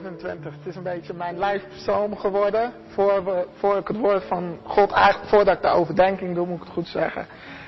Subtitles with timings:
[0.00, 0.52] Psalm 127.
[0.58, 2.72] Het is een beetje mijn lijfpsalm geworden.
[2.88, 3.22] Voor,
[3.58, 6.72] voor ik het woord van God, eigenlijk voordat ik de overdenking doe, moet ik het
[6.72, 7.26] goed zeggen.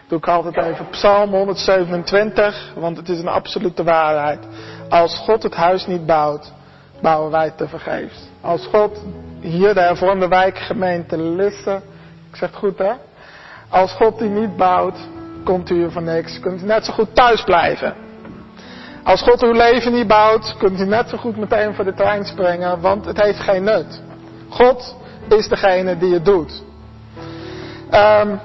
[0.08, 4.46] Doe ik altijd even Psalm 127, want het is een absolute waarheid.
[4.88, 6.52] Als God het huis niet bouwt,
[7.02, 8.28] bouwen wij te vergeefs.
[8.40, 9.02] Als God
[9.40, 11.82] hier de hervormde wijkgemeente Lisse
[12.30, 12.92] ik zeg het goed hè.
[13.68, 14.98] Als God die niet bouwt,
[15.44, 16.40] komt u hier voor niks.
[16.40, 17.94] Kunt u net zo goed thuis blijven.
[19.04, 22.24] Als God uw leven niet bouwt, kunt u net zo goed meteen voor de trein
[22.24, 24.02] springen, want het heeft geen nut.
[24.48, 24.96] God
[25.28, 26.62] is degene die het doet.
[27.90, 28.40] Um,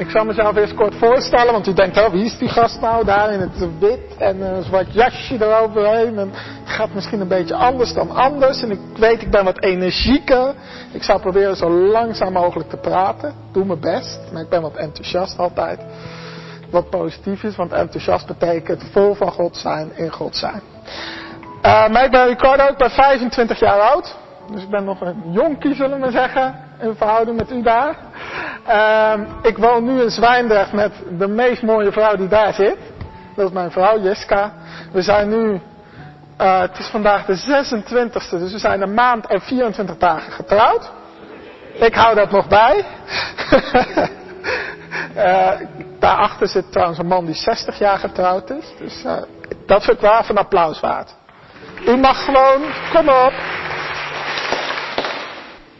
[0.00, 3.04] ik zal mezelf eerst kort voorstellen, want u denkt, oh, wie is die gast nou
[3.04, 6.18] daar in het wit en een zwart jasje eroverheen.
[6.18, 6.30] En
[6.64, 8.62] het gaat misschien een beetje anders dan anders.
[8.62, 10.54] En ik weet, ik ben wat energieker.
[10.92, 13.34] Ik zal proberen zo langzaam mogelijk te praten.
[13.52, 15.80] Doe mijn best, maar ik ben wat enthousiast altijd.
[16.70, 20.60] Wat positief is, want enthousiast betekent vol van God zijn, in God zijn.
[21.62, 24.16] Uh, maar ik ben Ricardo, ik ben 25 jaar oud.
[24.52, 27.96] Dus ik ben nog een jonkie, zullen we zeggen, in verhouding met u daar.
[28.68, 32.76] Uh, ik woon nu in Zwijndrecht met de meest mooie vrouw die daar zit.
[33.36, 34.52] Dat is mijn vrouw, Jessica.
[34.92, 35.60] We zijn nu,
[36.40, 40.90] uh, het is vandaag de 26e, dus we zijn een maand en 24 dagen getrouwd.
[41.74, 42.84] Ik hou dat nog bij.
[45.16, 45.50] uh,
[45.98, 48.64] daarachter zit trouwens een man die 60 jaar getrouwd is.
[48.78, 49.12] Dus uh,
[49.66, 51.14] dat vind ik wel van applaus waard.
[51.86, 52.62] U mag gewoon,
[52.92, 53.32] kom op.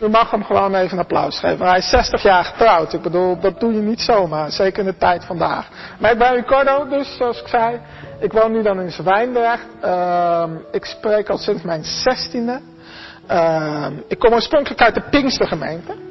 [0.01, 1.67] U mag hem gewoon even een applaus geven.
[1.67, 2.93] Hij is 60 jaar getrouwd.
[2.93, 4.51] Ik bedoel, dat doe je niet zomaar.
[4.51, 5.69] Zeker in de tijd vandaag.
[5.99, 7.81] Maar ik ben Ricardo, dus zoals ik zei.
[8.21, 9.67] Ik woon nu dan in Zwijndrecht.
[9.85, 12.61] Uh, ik spreek al sinds mijn zestiende.
[13.31, 16.10] Uh, ik kom oorspronkelijk uit de Pinkstergemeente.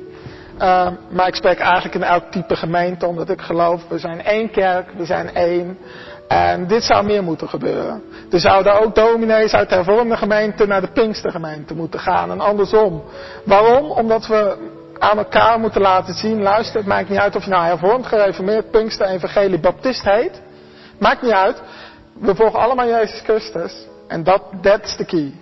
[0.59, 4.51] Uh, maar ik spreek eigenlijk in elk type gemeente, omdat ik geloof, we zijn één
[4.51, 5.77] kerk, we zijn één.
[6.27, 8.03] En dit zou meer moeten gebeuren.
[8.31, 13.03] Er zouden ook dominees uit de hervormde gemeente naar de Pinkstergemeente moeten gaan en andersom.
[13.45, 13.91] Waarom?
[13.91, 14.57] Omdat we
[14.97, 18.71] aan elkaar moeten laten zien, luister, het maakt niet uit of je nou hervormd, gereformeerd,
[18.71, 20.41] Pinkster, Evangelie, Baptist heet.
[20.97, 21.61] Maakt niet uit.
[22.13, 23.87] We volgen allemaal Jezus Christus.
[24.07, 25.33] En dat, that's the key.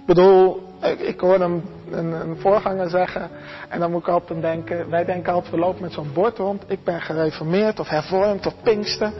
[0.00, 0.62] Ik bedoel,
[0.98, 3.30] ik, hoorde een, een, een, voorganger zeggen,
[3.68, 6.64] en dan moet ik altijd denken, wij denken altijd, we lopen met zo'n bord rond,
[6.66, 9.12] ik ben gereformeerd of hervormd of pinkster.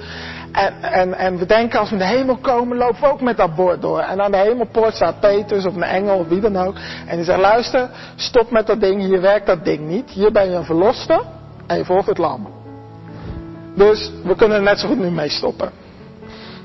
[0.52, 3.36] En, en, en we denken, als we in de hemel komen, lopen we ook met
[3.36, 4.00] dat bord door.
[4.00, 6.74] En aan de hemelpoort staat Petrus of een engel of wie dan ook.
[7.06, 10.10] En die zegt, luister, stop met dat ding, hier werkt dat ding niet.
[10.10, 11.22] Hier ben je een verloste
[11.66, 12.48] en je volgt het lam.
[13.74, 15.70] Dus we kunnen er net zo goed nu mee stoppen.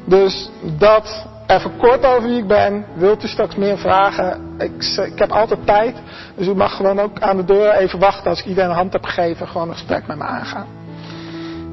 [0.05, 2.85] Dus dat Even kort over wie ik ben.
[2.93, 4.50] Wilt u straks meer vragen?
[4.61, 5.95] Ik, ik, heb altijd tijd.
[6.35, 8.93] Dus u mag gewoon ook aan de deur even wachten als ik iedereen een hand
[8.93, 9.47] heb gegeven.
[9.47, 10.67] Gewoon een gesprek met me aangaan.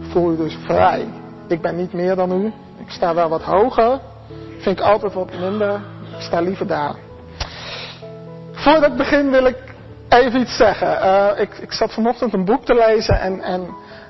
[0.01, 1.07] Voel u dus vrij.
[1.49, 2.47] Ik ben niet meer dan u.
[2.79, 4.01] Ik sta wel wat hoger.
[4.59, 5.75] Vind ik altijd wat minder.
[6.17, 6.95] Ik sta liever daar.
[8.53, 9.57] Voordat ik begin wil ik
[10.09, 10.89] even iets zeggen.
[10.89, 13.69] Uh, ik, ik, zat vanochtend een boek te lezen en, en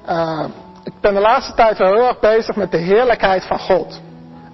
[0.08, 0.44] uh,
[0.84, 4.00] ik ben de laatste tijd wel heel erg bezig met de heerlijkheid van God.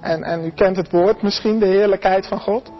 [0.01, 2.71] En, en u kent het woord misschien, de heerlijkheid van God.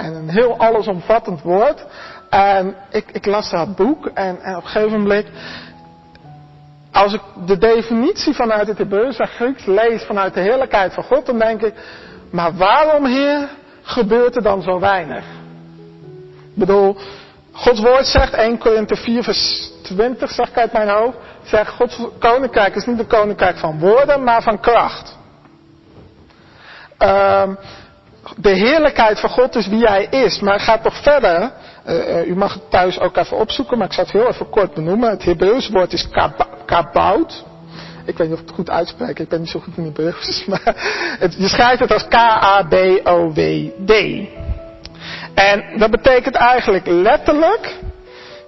[0.00, 1.84] En een heel allesomvattend woord.
[2.30, 5.26] En ik, ik las dat boek en, en op een gegeven moment,
[6.92, 11.26] als ik de definitie vanuit het Hebreeuws en Grieks lees vanuit de heerlijkheid van God,
[11.26, 11.74] dan denk ik,
[12.30, 13.48] maar waarom Heer
[13.82, 15.24] gebeurt er dan zo weinig?
[16.54, 16.96] Ik bedoel,
[17.52, 22.00] Gods woord zegt, 1 Korinthe 4 vers 20 zeg ik uit mijn hoofd, zegt Gods
[22.18, 25.18] koninkrijk is niet een koninkrijk van woorden, maar van kracht.
[26.98, 27.58] Um,
[28.36, 31.52] de heerlijkheid van God is wie hij is, maar gaat toch verder.
[31.86, 34.74] Uh, u mag het thuis ook even opzoeken, maar ik zal het heel even kort
[34.74, 35.10] benoemen.
[35.10, 36.08] Het Hebreeuws woord is
[36.66, 37.44] kabout.
[38.04, 40.44] Ik weet niet of ik het goed uitspreek, ik ben niet zo goed in Hebreeuws.
[41.22, 43.92] Het, je schrijft het als K-A-B-O-W-D.
[45.34, 47.76] En dat betekent eigenlijk letterlijk,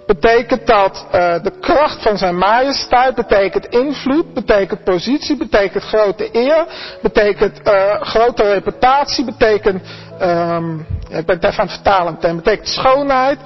[0.05, 1.11] betekent dat uh,
[1.43, 6.65] de kracht van zijn majesteit, betekent invloed, betekent positie, betekent grote eer,
[7.01, 9.81] betekent uh, grote reputatie, betekent,
[10.21, 13.39] um, ik ben het even aan het vertalen meteen, betekent schoonheid,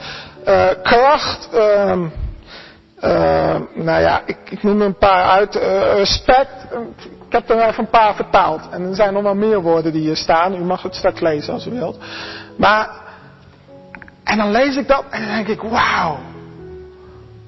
[0.47, 2.11] uh, kracht, um,
[3.73, 5.55] nou ja, ik, ik, noem er een paar uit,
[5.95, 6.67] respect,
[7.27, 8.61] ik heb er even een paar vertaald.
[8.71, 11.53] En er zijn nog wel meer woorden die hier staan, u mag het straks lezen
[11.53, 11.97] als u wilt.
[12.57, 12.89] Maar
[14.23, 16.17] en dan lees ik dat en dan denk ik, wauw.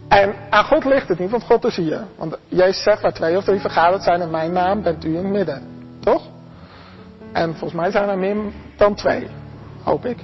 [0.09, 2.03] En aan God ligt het niet, want God is hier.
[2.17, 5.15] Want Jezus zegt, waar twee of drie vergaderd zijn in mijn naam, bent u in
[5.15, 5.63] het midden.
[6.00, 6.21] Toch?
[7.33, 8.35] En volgens mij zijn er meer
[8.77, 9.27] dan twee.
[9.83, 10.17] Hoop ik.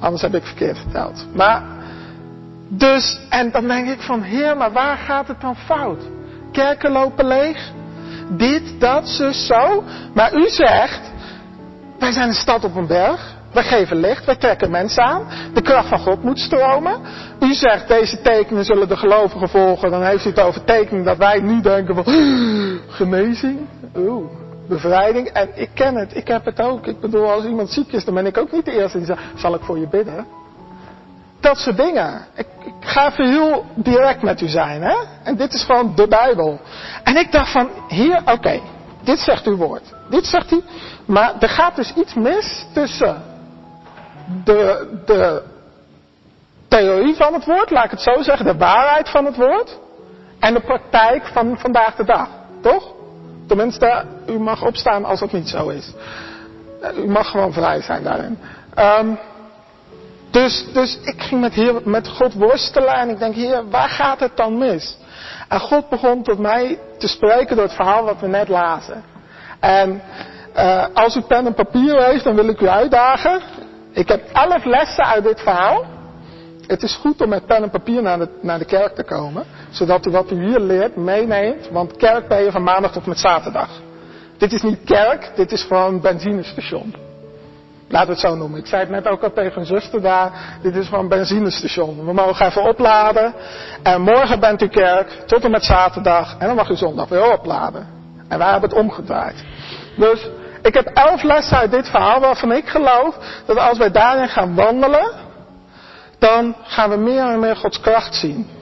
[0.00, 1.26] Anders heb ik verkeerd verteld.
[1.34, 1.62] Maar,
[2.68, 6.02] dus, en dan denk ik van, heer, maar waar gaat het dan fout?
[6.52, 7.72] Kerken lopen leeg.
[8.28, 9.84] Dit, dat, zus, zo.
[10.14, 11.10] Maar u zegt,
[11.98, 13.36] wij zijn een stad op een berg.
[13.52, 15.26] We geven licht, wij trekken mensen aan.
[15.54, 17.00] De kracht van God moet stromen.
[17.40, 19.90] U zegt, deze tekenen zullen de gelovigen volgen.
[19.90, 22.04] Dan heeft u het over tekenen dat wij nu denken van,
[22.98, 23.58] genezing.
[24.68, 25.28] Bevrijding.
[25.28, 26.86] En ik ken het, ik heb het ook.
[26.86, 29.22] Ik bedoel, als iemand ziek is, dan ben ik ook niet de eerste die zegt,
[29.36, 30.26] zal ik voor je bidden?
[31.40, 32.26] Dat soort dingen.
[32.34, 32.46] Ik,
[32.80, 34.96] ga even heel direct met u zijn, hè.
[35.22, 36.60] En dit is gewoon de Bijbel.
[37.02, 38.60] En ik dacht van, hier, oké,
[39.02, 39.94] dit zegt uw woord.
[40.10, 40.62] Dit zegt u.
[41.04, 43.22] Maar er gaat dus iets mis tussen
[44.44, 45.42] de, de
[46.68, 49.78] theorie van het woord, laat ik het zo zeggen, de waarheid van het woord.
[50.38, 52.28] En de praktijk van vandaag de dag.
[52.62, 52.92] Toch?
[53.46, 55.92] Tenminste, u mag opstaan als het niet zo is.
[56.96, 58.38] U mag gewoon vrij zijn daarin.
[58.78, 59.18] Um,
[60.30, 64.36] dus, dus ik ging met, met God worstelen en ik denk, Heer, waar gaat het
[64.36, 64.96] dan mis?
[65.48, 69.04] En God begon tot mij te spreken door het verhaal wat we net lazen.
[69.60, 70.02] En
[70.56, 73.40] uh, als u pen en papier heeft, dan wil ik u uitdagen.
[73.98, 75.84] Ik heb elf lessen uit dit verhaal.
[76.66, 79.44] Het is goed om met pen en papier naar de, naar de kerk te komen.
[79.70, 81.68] Zodat u wat u hier leert meeneemt.
[81.70, 83.68] Want kerk ben je van maandag tot met zaterdag.
[84.36, 86.94] Dit is niet kerk, dit is gewoon een benzinestation.
[87.88, 88.58] Laten het zo noemen.
[88.58, 90.58] Ik zei het net ook al tegen een zuster daar.
[90.62, 92.06] Dit is gewoon een benzinestation.
[92.06, 93.34] We mogen even opladen.
[93.82, 96.36] En morgen bent u kerk, tot en met zaterdag.
[96.38, 97.86] En dan mag u zondag weer opladen.
[98.28, 99.44] En wij hebben het omgedraaid.
[99.96, 100.28] Dus
[100.62, 103.16] ik heb elf lessen uit dit verhaal waarvan ik geloof
[103.46, 105.10] dat als wij daarin gaan wandelen,
[106.18, 108.56] dan gaan we meer en meer Gods kracht zien.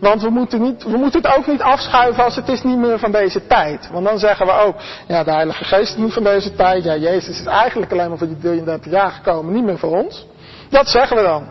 [0.00, 2.98] Want we moeten, niet, we moeten het ook niet afschuiven als het is niet meer
[2.98, 3.88] van deze tijd.
[3.92, 4.74] Want dan zeggen we ook,
[5.06, 6.84] ja de Heilige Geest is niet van deze tijd.
[6.84, 10.26] Ja, Jezus is eigenlijk alleen maar voor die 33 jaar gekomen, niet meer voor ons.
[10.70, 11.46] Dat zeggen we dan.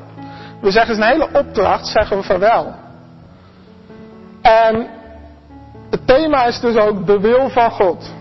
[0.61, 2.73] We zeggen een hele opdracht, zeggen we van wel.
[4.41, 4.87] En
[5.89, 8.11] het thema is dus ook de wil van God.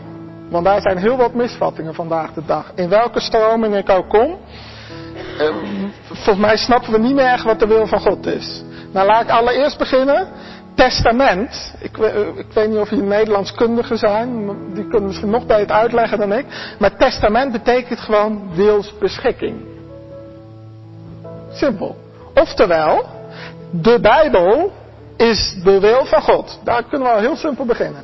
[0.51, 2.73] Want daar zijn heel wat misvattingen vandaag de dag.
[2.75, 4.39] In welke stroming ik ook kom.
[5.39, 5.55] Eh,
[6.07, 8.63] volgens mij snappen we niet meer echt wat de wil van God is.
[8.93, 10.29] Nou laat ik allereerst beginnen.
[10.75, 11.75] Testament.
[11.81, 14.51] Ik, eh, ik weet niet of jullie Nederlands kundigen zijn.
[14.75, 16.47] Die kunnen misschien nog beter uitleggen dan ik.
[16.79, 19.61] Maar testament betekent gewoon wilsbeschikking.
[21.53, 21.97] Simpel.
[22.35, 23.05] Oftewel,
[23.71, 24.73] de Bijbel
[25.17, 26.59] is de wil van God.
[26.65, 28.03] Daar kunnen we al heel simpel beginnen.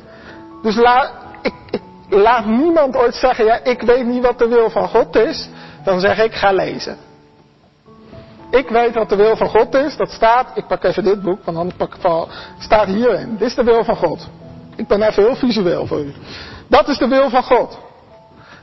[0.61, 1.81] Dus laat, ik
[2.21, 5.49] laat niemand ooit zeggen, ja, ik weet niet wat de wil van God is.
[5.83, 6.97] Dan zeg ik, ga lezen.
[8.49, 9.97] Ik weet wat de wil van God is.
[9.97, 12.27] Dat staat, ik pak even dit boek, want anders pak ik het
[12.59, 13.37] staat hierin.
[13.37, 14.27] Dit is de wil van God.
[14.75, 16.13] Ik ben even heel visueel voor u.
[16.67, 17.77] Dat is de wil van God.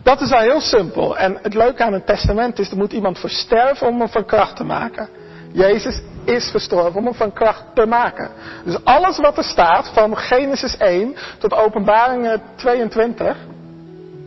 [0.02, 1.18] Dat is al heel simpel.
[1.18, 4.24] En het leuke aan het testament is, er moet iemand voor sterven om hem van
[4.24, 5.08] kracht te maken.
[5.52, 8.30] Jezus is gestorven om hem van kracht te maken.
[8.64, 13.36] Dus alles wat er staat, van Genesis 1 tot Openbaringen 22,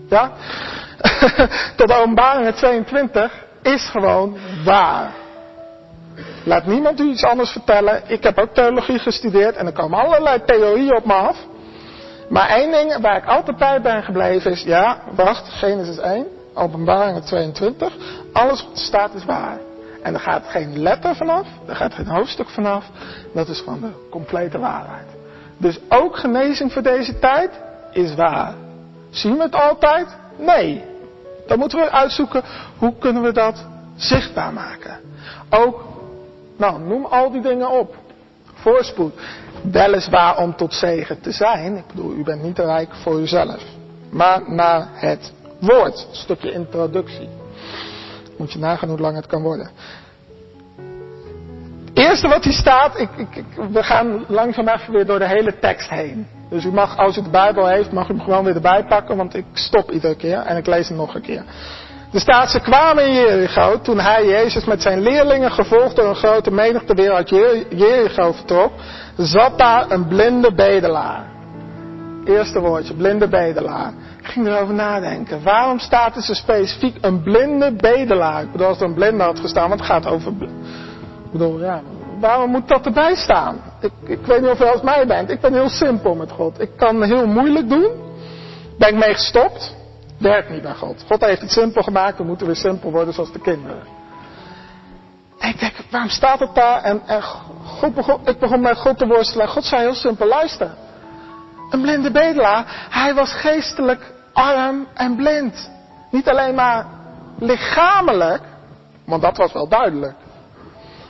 [0.10, 0.32] ja,
[1.78, 5.12] tot Openbaringen 22, is gewoon waar.
[6.44, 8.02] Laat niemand u iets anders vertellen.
[8.08, 11.38] Ik heb ook theologie gestudeerd en er komen allerlei theorieën op me af.
[12.30, 17.26] Maar één ding waar ik altijd bij ben gebleven is, ja, wacht, Genesis 1, Openbaringen
[17.26, 17.94] 22,
[18.34, 19.58] alles wat staat is waar.
[20.06, 22.86] En er gaat geen letter vanaf, er gaat geen hoofdstuk vanaf.
[23.34, 25.08] Dat is gewoon de complete waarheid.
[25.58, 27.50] Dus ook genezing voor deze tijd
[27.92, 28.54] is waar.
[29.10, 30.08] Zien we het altijd?
[30.38, 30.84] Nee.
[31.48, 32.44] Dan moeten we uitzoeken
[32.78, 35.00] hoe kunnen we dat zichtbaar maken.
[35.50, 35.84] Ook
[36.58, 37.96] Nou, noem al die dingen op.
[38.54, 39.14] Voorspoed.
[39.72, 41.78] Weliswaar om tot zegen te zijn.
[41.78, 43.64] Ik bedoel, u bent niet rijk voor uzelf.
[44.10, 46.08] Maar naar het woord.
[46.12, 47.30] Stukje introductie.
[48.38, 49.70] Moet je nagaan hoe lang het kan worden.
[51.86, 55.60] Het eerste wat hier staat, ik, ik, we gaan langzaam even weer door de hele
[55.60, 56.28] tekst heen.
[56.50, 59.18] Dus u mag, als u de Bijbel heeft, mag u hem gewoon weer erbij pakken,
[59.18, 61.44] want ik stop iedere keer en ik lees hem nog een keer.
[62.14, 66.16] Er staat, ze kwamen in Jericho toen hij Jezus met zijn leerlingen, gevolgd door een
[66.16, 67.30] grote menigte weer uit
[67.70, 68.72] Jericho vertrok,
[69.18, 71.35] zat daar een blinde bedelaar.
[72.26, 73.94] Eerste woordje, blinde bedelaar.
[74.20, 75.44] Ik ging erover nadenken.
[75.44, 78.42] Waarom staat er zo specifiek een blinde bedelaar?
[78.42, 80.32] Ik bedoel, als er een blinde had gestaan, want het gaat over...
[80.32, 81.82] Ik bedoel, ja,
[82.20, 83.62] waarom moet dat erbij staan?
[83.82, 85.30] Ik, ik weet niet of je als mij bent.
[85.30, 86.62] Ik ben heel simpel met God.
[86.62, 87.92] Ik kan heel moeilijk doen.
[88.78, 89.76] Ben ik mee gestopt.
[90.20, 91.04] Werkt niet bij God.
[91.08, 92.18] God heeft het simpel gemaakt.
[92.18, 93.84] We moeten weer simpel worden zoals de kinderen.
[95.40, 96.84] En ik denk, waarom staat het daar?
[96.84, 97.02] En,
[97.64, 99.48] God ik begon met God te worstelen.
[99.48, 100.70] God zei heel simpel, luister.
[101.70, 105.70] Een blinde bedelaar, hij was geestelijk arm en blind.
[106.12, 106.86] Niet alleen maar
[107.40, 108.42] lichamelijk,
[109.06, 110.16] want dat was wel duidelijk.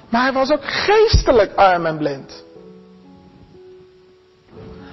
[0.10, 2.44] Maar hij was ook geestelijk arm en blind.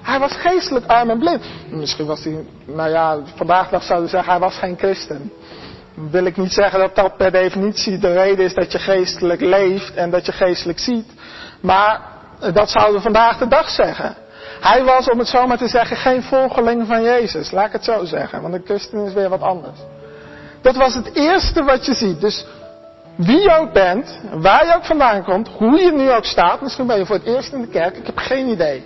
[0.03, 1.45] Hij was geestelijk arm en blind.
[1.71, 5.33] Misschien was hij, nou ja, vandaag nog zouden zeggen, hij was geen christen.
[6.11, 9.95] Wil ik niet zeggen dat dat per definitie de reden is dat je geestelijk leeft
[9.95, 11.07] en dat je geestelijk ziet.
[11.61, 12.01] Maar
[12.53, 14.17] dat zouden we vandaag de dag zeggen.
[14.63, 17.51] Hij was, om het zo maar te zeggen, geen volgeling van Jezus.
[17.51, 19.79] Laat ik het zo zeggen, want een christen is weer wat anders.
[20.61, 22.21] Dat was het eerste wat je ziet.
[22.21, 22.47] Dus
[23.17, 26.61] wie je ook bent, waar je ook vandaan komt, hoe je nu ook staat.
[26.61, 28.85] Misschien ben je voor het eerst in de kerk, ik heb geen idee.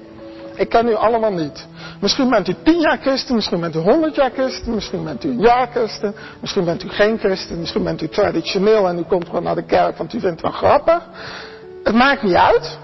[0.55, 1.67] Ik ken u allemaal niet.
[2.01, 5.29] Misschien bent u tien jaar christen, misschien bent u honderd jaar christen, misschien bent u
[5.29, 9.27] een jaar christen, misschien bent u geen christen, misschien bent u traditioneel en u komt
[9.27, 11.03] gewoon naar de kerk want u vindt het wel grappig.
[11.85, 12.79] Het maakt niet uit.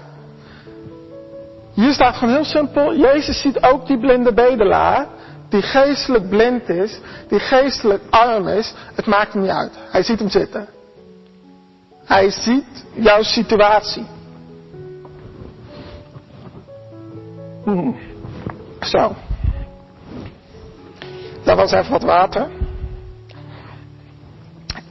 [1.73, 5.07] Hier staat gewoon heel simpel, Jezus ziet ook die blinde bedelaar,
[5.49, 8.73] die geestelijk blind is, die geestelijk arm is.
[8.95, 9.71] Het maakt hem niet uit.
[9.91, 10.67] Hij ziet hem zitten.
[12.05, 14.05] Hij ziet jouw situatie.
[17.63, 17.95] Hmm.
[18.79, 19.15] Zo.
[21.43, 22.47] Dat was even wat water.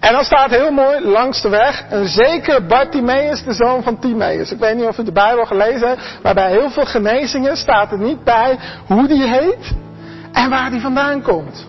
[0.03, 4.53] En dan staat heel mooi langs de weg een zekere Bartimaeus, de zoon van Timaeus.
[4.53, 7.93] Ik weet niet of u de Bijbel gelezen hebt, maar bij heel veel genezingen staat
[7.93, 9.73] er niet bij hoe die heet
[10.33, 11.67] en waar die vandaan komt.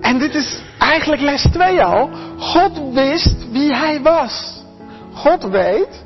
[0.00, 2.10] En dit is eigenlijk les 2 al.
[2.38, 4.62] God wist wie hij was.
[5.14, 6.04] God weet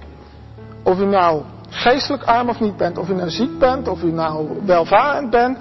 [0.83, 4.13] of u nou geestelijk arm of niet bent, of u nou ziek bent, of u
[4.13, 5.59] nou welvarend bent,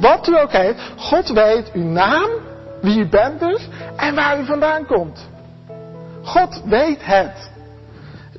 [0.00, 2.28] wat u ook heeft, God weet uw naam,
[2.84, 5.28] wie u bent dus, en waar u vandaan komt.
[6.22, 7.50] God weet het.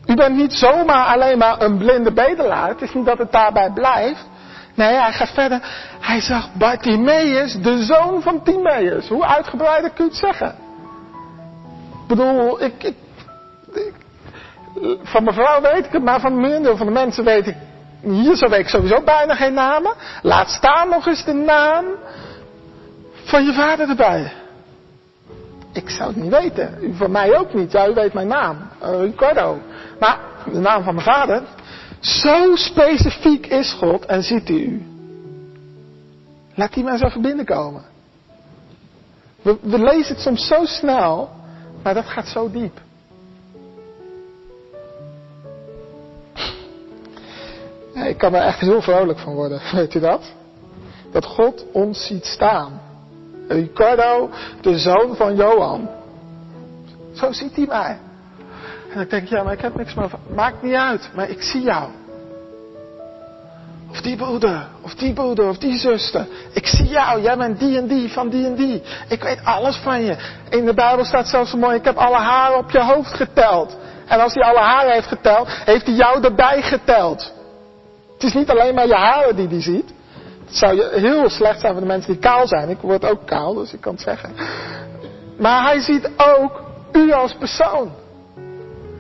[0.06, 2.68] U bent niet zomaar alleen maar een blinde bedelaar.
[2.68, 4.26] Het is niet dat het daarbij blijft.
[4.76, 5.60] Nee, hij gaat verder.
[6.00, 9.08] Hij zag Bartimaeus, de zoon van Timaeus.
[9.08, 10.56] Hoe uitgebreider kun je het zeggen?
[12.02, 12.96] Ik bedoel, ik, ik,
[15.04, 17.56] van mijn vrouw weet ik het, maar van meerdere van de mensen weet ik,
[18.02, 19.94] hier zo weet ik sowieso bijna geen namen.
[20.22, 21.86] Laat staan nog eens de naam
[23.26, 24.32] van je vader erbij.
[25.74, 26.78] Ik zou het niet weten.
[26.82, 27.72] U van mij ook niet.
[27.72, 28.58] Ja, u weet mijn naam.
[28.84, 29.58] Uh, Ricardo.
[30.00, 30.20] Maar
[30.52, 31.44] de naam van mijn vader.
[32.00, 34.86] Zo specifiek is God en ziet hij u.
[36.56, 37.84] Laat die eens even binnenkomen.
[39.42, 41.30] We, we lezen het soms zo snel,
[41.84, 42.84] maar dat gaat zo diep.
[48.04, 50.34] ik kan er echt heel vrolijk van worden, weet u dat?
[51.12, 52.85] Dat God ons ziet staan.
[53.48, 54.30] Ricardo,
[54.62, 55.90] de zoon van Johan.
[57.14, 57.98] Zo ziet hij mij.
[58.94, 60.20] En ik denk, ja, maar ik heb niks meer van.
[60.36, 61.90] Maakt niet uit, maar ik zie jou.
[63.92, 66.28] Of die broeder, of die broeder, of die zuster.
[66.54, 68.82] Ik zie jou, jij bent die en die, van die en die.
[69.10, 70.18] Ik weet alles van je.
[70.50, 73.78] In de Bijbel staat zelfs zo mooi, ik heb alle haren op je hoofd geteld.
[74.08, 77.34] En als hij alle haren heeft geteld, heeft hij jou erbij geteld.
[78.14, 79.94] Het is niet alleen maar je haren die hij ziet.
[80.46, 82.70] Het zou heel slecht zijn voor de mensen die kaal zijn.
[82.70, 84.34] Ik word ook kaal, dus ik kan het zeggen.
[85.38, 87.92] Maar hij ziet ook u als persoon.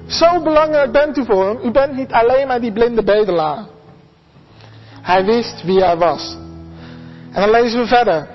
[0.08, 1.60] Zo belangrijk bent u voor hem.
[1.64, 3.66] U bent niet alleen maar die blinde bedelaar.
[5.02, 6.38] Hij wist wie hij was.
[7.32, 8.28] En dan lezen we verder.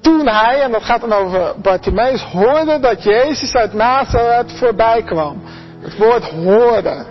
[0.00, 5.42] Toen hij, en dat gaat dan over Bartimaeus, hoorde dat Jezus uit Nazareth voorbij kwam.
[5.80, 7.04] Het woord hoorde.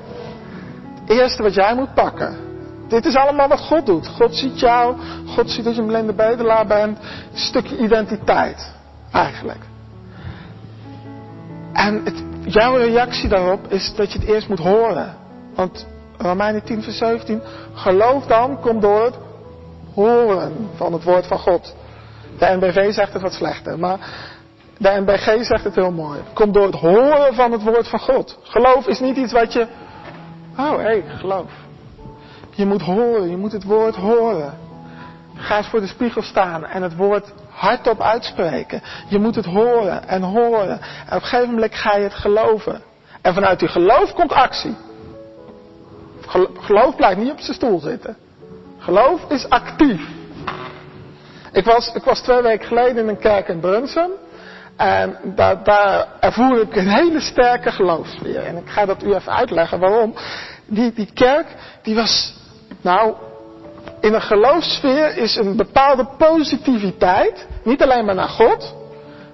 [0.99, 2.48] Het eerste wat jij moet pakken.
[2.89, 4.07] Dit is allemaal wat God doet.
[4.07, 4.95] God ziet jou.
[5.27, 6.97] God ziet dat je een blinde bedelaar bent.
[7.31, 8.71] Een stukje identiteit.
[9.11, 9.63] Eigenlijk.
[11.73, 15.15] En het, jouw reactie daarop is dat je het eerst moet horen.
[15.55, 17.41] Want Romeinen 10 vers 17,
[17.73, 19.17] geloof dan komt door het
[19.93, 21.75] horen van het woord van God.
[22.37, 23.99] De NBV zegt het wat slechter, maar
[24.77, 26.19] de NBG zegt het heel mooi.
[26.33, 28.37] Komt door het horen van het woord van God.
[28.43, 29.67] Geloof is niet iets wat je,
[30.57, 31.51] oh hé, hey, geloof.
[32.59, 34.53] Je moet horen, je moet het woord horen.
[35.35, 38.81] Ga eens voor de spiegel staan en het woord hardop uitspreken.
[39.07, 40.79] Je moet het horen en horen.
[40.79, 42.81] En op een gegeven moment ga je het geloven.
[43.21, 44.75] En vanuit die geloof komt actie.
[46.59, 48.17] Geloof blijft niet op zijn stoel zitten.
[48.77, 50.07] Geloof is actief.
[51.51, 54.11] Ik was, ik was twee weken geleden in een kerk in Brunsum.
[54.77, 58.43] En daar, daar ervoer ik een hele sterke geloofsfeer.
[58.43, 60.13] En ik ga dat u even uitleggen waarom.
[60.65, 61.47] Die, die kerk,
[61.81, 62.37] die was,
[62.81, 63.13] nou,
[64.01, 67.47] in een geloofsfeer is een bepaalde positiviteit.
[67.63, 68.75] Niet alleen maar naar God,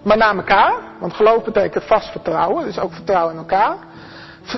[0.03, 0.73] maar naar elkaar.
[0.99, 3.77] Want geloof betekent vast vertrouwen, dus ook vertrouwen in elkaar.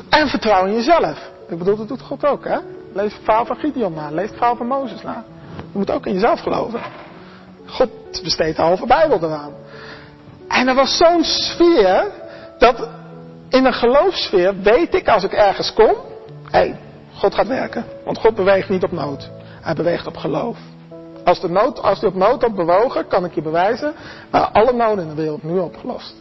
[0.10, 1.30] En vertrouwen in jezelf.
[1.48, 2.58] Ik bedoel, dat doet God ook, hè?
[2.94, 5.24] Lees het verhaal van Gideon na, lees het verhaal van Mozes na.
[5.72, 6.82] Je moet ook in jezelf geloven.
[7.66, 7.90] God
[8.24, 9.54] besteedt de halve Bijbel eraan.
[10.48, 12.12] En er was zo'n sfeer,
[12.58, 12.90] dat
[13.50, 15.96] in een geloofsfeer weet ik als ik ergens kom,
[16.52, 16.76] hé,
[17.18, 17.86] God gaat werken.
[18.06, 19.30] Want God beweegt niet op nood.
[19.62, 20.58] Hij beweegt op geloof.
[21.24, 23.94] Als, de nood, als hij op nood had bewogen, kan ik je bewijzen,
[24.30, 26.16] waren alle noden in de wereld nu opgelost.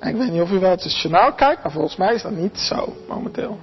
[0.00, 2.58] Ik weet niet of u wel het journaal kijkt, maar volgens mij is dat niet
[2.58, 3.58] zo momenteel.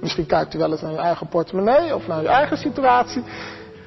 [0.00, 3.22] Misschien kijkt u wel eens naar uw eigen portemonnee of naar uw eigen situatie.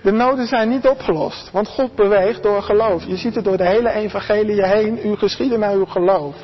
[0.04, 3.06] De noden zijn niet opgelost, want God beweegt door geloof.
[3.06, 6.36] Je ziet het door de hele evangelie heen, uw geschieden naar uw geloof.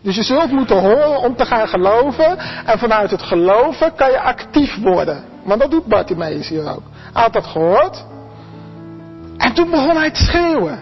[0.00, 2.38] Dus je zult moeten horen om te gaan geloven.
[2.66, 5.24] En vanuit het geloven kan je actief worden.
[5.44, 6.82] Want dat doet Bartimaeus hier ook.
[7.12, 8.04] Hij had dat gehoord.
[9.36, 10.80] En toen begon hij te schreeuwen.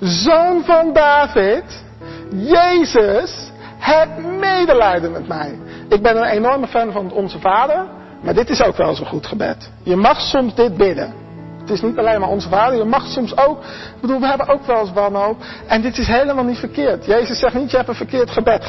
[0.00, 1.84] Zoon van David,
[2.30, 4.08] Jezus, heb
[4.40, 5.58] medelijden met mij.
[5.88, 7.86] Ik ben een enorme fan van onze Vader.
[8.22, 9.70] Maar dit is ook wel zo'n goed gebed.
[9.82, 11.27] Je mag soms dit bidden.
[11.68, 12.78] Het is niet alleen maar onze vader.
[12.78, 13.62] Je mag soms ook.
[13.62, 15.36] Ik bedoel, we hebben ook wel eens wanhoop.
[15.66, 17.04] En dit is helemaal niet verkeerd.
[17.04, 18.64] Jezus zegt niet, je hebt een verkeerd gebed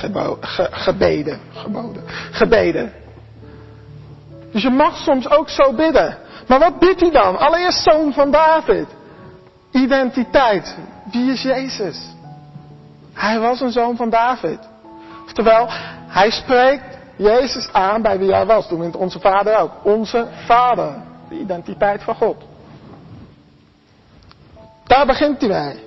[0.72, 1.40] gebeden.
[1.54, 2.04] Geboden.
[2.32, 2.92] Gebeden.
[4.52, 6.18] Dus je mag soms ook zo bidden.
[6.48, 7.38] Maar wat bidt hij dan?
[7.38, 8.88] Allereerst zoon van David.
[9.72, 10.78] Identiteit.
[11.12, 12.16] Wie is Jezus?
[13.14, 14.60] Hij was een zoon van David.
[15.26, 15.68] Oftewel,
[16.08, 18.68] hij spreekt Jezus aan bij wie hij was.
[18.68, 19.72] Toen in onze vader ook.
[19.84, 20.96] Onze vader.
[21.30, 22.49] De identiteit van God.
[24.90, 25.84] Daar begint hij mee.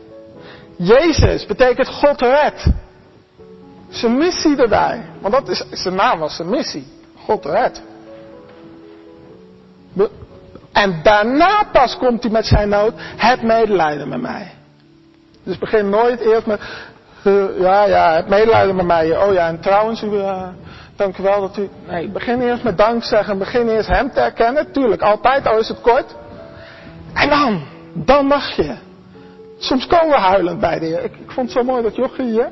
[0.77, 2.67] Jezus betekent God red.
[3.89, 5.03] Zijn missie erbij.
[5.21, 6.87] Want dat is, zijn naam was zijn missie.
[7.25, 7.83] God red.
[10.73, 12.93] En daarna pas komt hij met zijn nood.
[12.97, 14.55] Het medelijden met mij.
[15.43, 16.61] Dus begin nooit eerst met.
[17.59, 19.17] Ja, ja, het medelijden met mij.
[19.17, 20.49] Oh ja, en trouwens, u, uh,
[20.97, 21.69] dank u wel dat u.
[21.87, 23.39] Nee, begin eerst met dankzeggen.
[23.39, 24.73] Begin eerst hem te erkennen.
[24.73, 26.15] Tuurlijk, altijd, al is het kort.
[27.15, 27.63] En dan,
[27.95, 28.91] dan mag je.
[29.63, 31.05] Soms komen we huilend bij de Heer.
[31.05, 32.51] Ik, vond het zo mooi dat Jochie hier,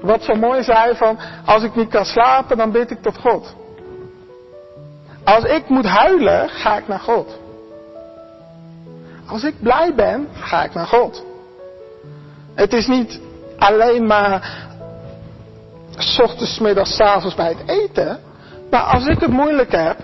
[0.00, 3.54] wat zo mooi zei van, als ik niet kan slapen, dan bid ik tot God.
[5.24, 7.38] Als ik moet huilen, ga ik naar God.
[9.26, 11.24] Als ik blij ben, ga ik naar God.
[12.54, 13.20] Het is niet
[13.58, 14.66] alleen maar
[15.98, 18.20] s ochtends, middags, avonds bij het eten.
[18.70, 19.96] Maar als ik het moeilijk heb,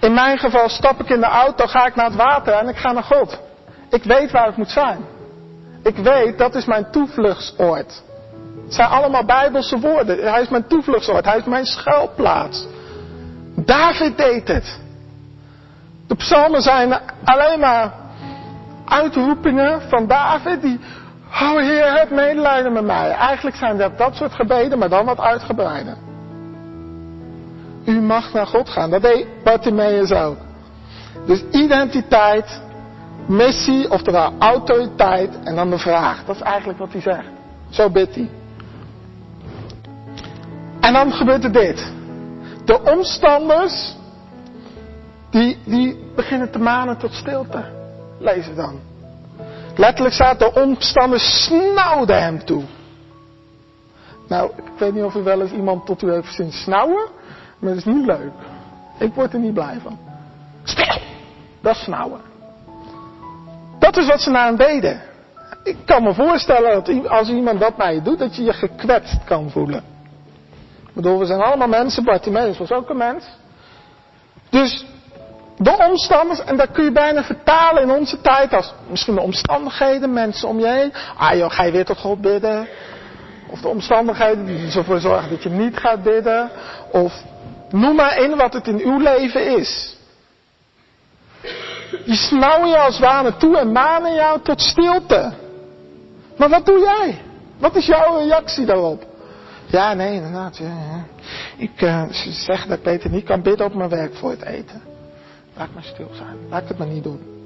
[0.00, 2.76] in mijn geval stap ik in de auto, ga ik naar het water en ik
[2.76, 3.38] ga naar God.
[3.90, 5.16] Ik weet waar ik moet zijn.
[5.88, 8.02] Ik weet, dat is mijn toevluchtsoord.
[8.64, 10.30] Het zijn allemaal bijbelse woorden.
[10.30, 11.24] Hij is mijn toevluchtsoord.
[11.24, 12.66] Hij is mijn schuilplaats.
[13.54, 14.80] David deed het.
[16.06, 17.92] De psalmen zijn alleen maar
[18.84, 20.80] uitroepingen van David die,
[21.32, 23.10] oh Heer, heb medelijden met mij.
[23.10, 25.96] Eigenlijk zijn dat dat soort gebeden, maar dan wat uitgebreider.
[27.84, 28.90] U mag naar God gaan.
[28.90, 30.36] Dat deed Bartimaeus ook.
[31.26, 32.60] Dus identiteit,
[33.28, 36.24] missie, oftewel autoriteit en dan de vraag.
[36.24, 37.28] Dat is eigenlijk wat hij zegt.
[37.70, 38.30] Zo bidt hij.
[40.80, 41.92] En dan gebeurt er dit.
[42.64, 43.96] De omstanders,
[45.30, 47.64] die, die beginnen te manen tot stilte.
[48.18, 48.80] Lees het dan.
[49.76, 52.62] Letterlijk staat, de omstanders snauwden hem toe.
[54.28, 57.08] Nou, ik weet niet of u wel eens iemand tot u heeft zien snauwen,
[57.58, 58.32] maar dat is niet leuk.
[58.98, 59.98] Ik word er niet blij van.
[60.62, 61.00] Stil!
[61.60, 62.27] Dat is snauwen.
[63.88, 65.02] Dat is wat ze naar hem deden.
[65.62, 69.24] Ik kan me voorstellen dat als iemand dat naar je doet, dat je je gekwetst
[69.24, 69.82] kan voelen.
[70.86, 73.24] Ik bedoel, we zijn allemaal mensen, Bartimeus was ook een mens.
[74.50, 74.84] Dus
[75.56, 80.12] de omstanders, en dat kun je bijna vertalen in onze tijd als misschien de omstandigheden,
[80.12, 80.92] mensen om je heen.
[81.16, 82.68] Ah joh, ga je weer tot God bidden?
[83.50, 86.50] Of de omstandigheden die ervoor zorgen dat je niet gaat bidden.
[86.92, 87.22] Of
[87.70, 89.97] noem maar in wat het in uw leven is.
[92.04, 95.32] Die snauwen je als ware toe en manen jou tot stilte.
[96.36, 97.20] Maar wat doe jij?
[97.58, 99.04] Wat is jouw reactie daarop?
[99.66, 100.56] Ja, nee, inderdaad.
[100.56, 101.04] Ja.
[101.56, 104.82] Ik uh, zeg dat ik niet kan bidden op mijn werk voor het eten.
[105.56, 106.36] Laat maar stil zijn.
[106.50, 107.36] Laat het maar niet doen.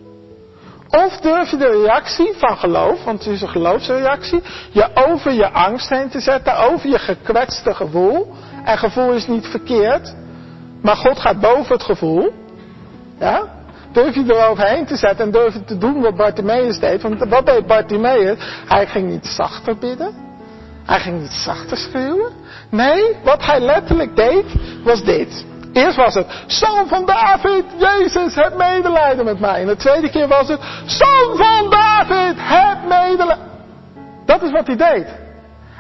[0.89, 5.51] Of durf je de reactie van geloof, want het is een geloofsreactie, je over je
[5.51, 8.33] angst heen te zetten, over je gekwetste gevoel.
[8.65, 10.15] En gevoel is niet verkeerd,
[10.83, 12.33] maar God gaat boven het gevoel.
[13.19, 13.62] Ja?
[13.93, 17.03] Durf je eroverheen te zetten en durf je te doen wat Bartimaeus deed.
[17.03, 18.39] Want wat deed Bartimaeus?
[18.67, 20.15] Hij ging niet zachter bidden.
[20.85, 22.33] Hij ging niet zachter schreeuwen.
[22.71, 24.45] Nee, wat hij letterlijk deed,
[24.85, 25.45] was dit.
[25.73, 29.61] Eerst was het, Zoon van David, Jezus, heb medelijden met mij.
[29.61, 33.51] En de tweede keer was het, Zoon van David, heb medelijden.
[34.27, 35.07] Dat is wat hij deed.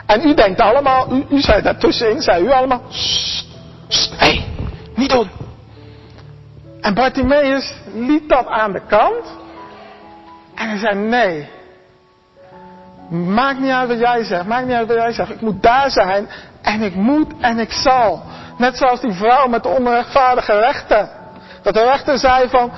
[0.06, 2.82] En u denkt allemaal, u, u zei daartussenin, zei u allemaal,
[3.88, 4.44] hé, hey,
[4.94, 5.28] niet doen.
[6.82, 9.38] En Bartimaeus liet dat aan de kant.
[10.54, 11.48] En hij zei, nee.
[13.08, 15.30] Maakt niet uit wat jij zegt, maakt niet uit wat jij zegt.
[15.30, 16.28] Ik moet daar zijn
[16.62, 18.22] en ik moet en ik zal.
[18.58, 21.08] Net zoals die vrouw met de onrechtvaardige rechten.
[21.62, 22.72] Dat de rechter zei van,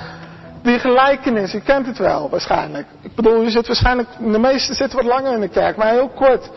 [0.61, 2.87] die gelijkenis, u kent het wel waarschijnlijk.
[3.01, 6.09] Ik bedoel, u zit waarschijnlijk, de meesten zitten wat langer in de kerk, maar heel
[6.09, 6.49] kort.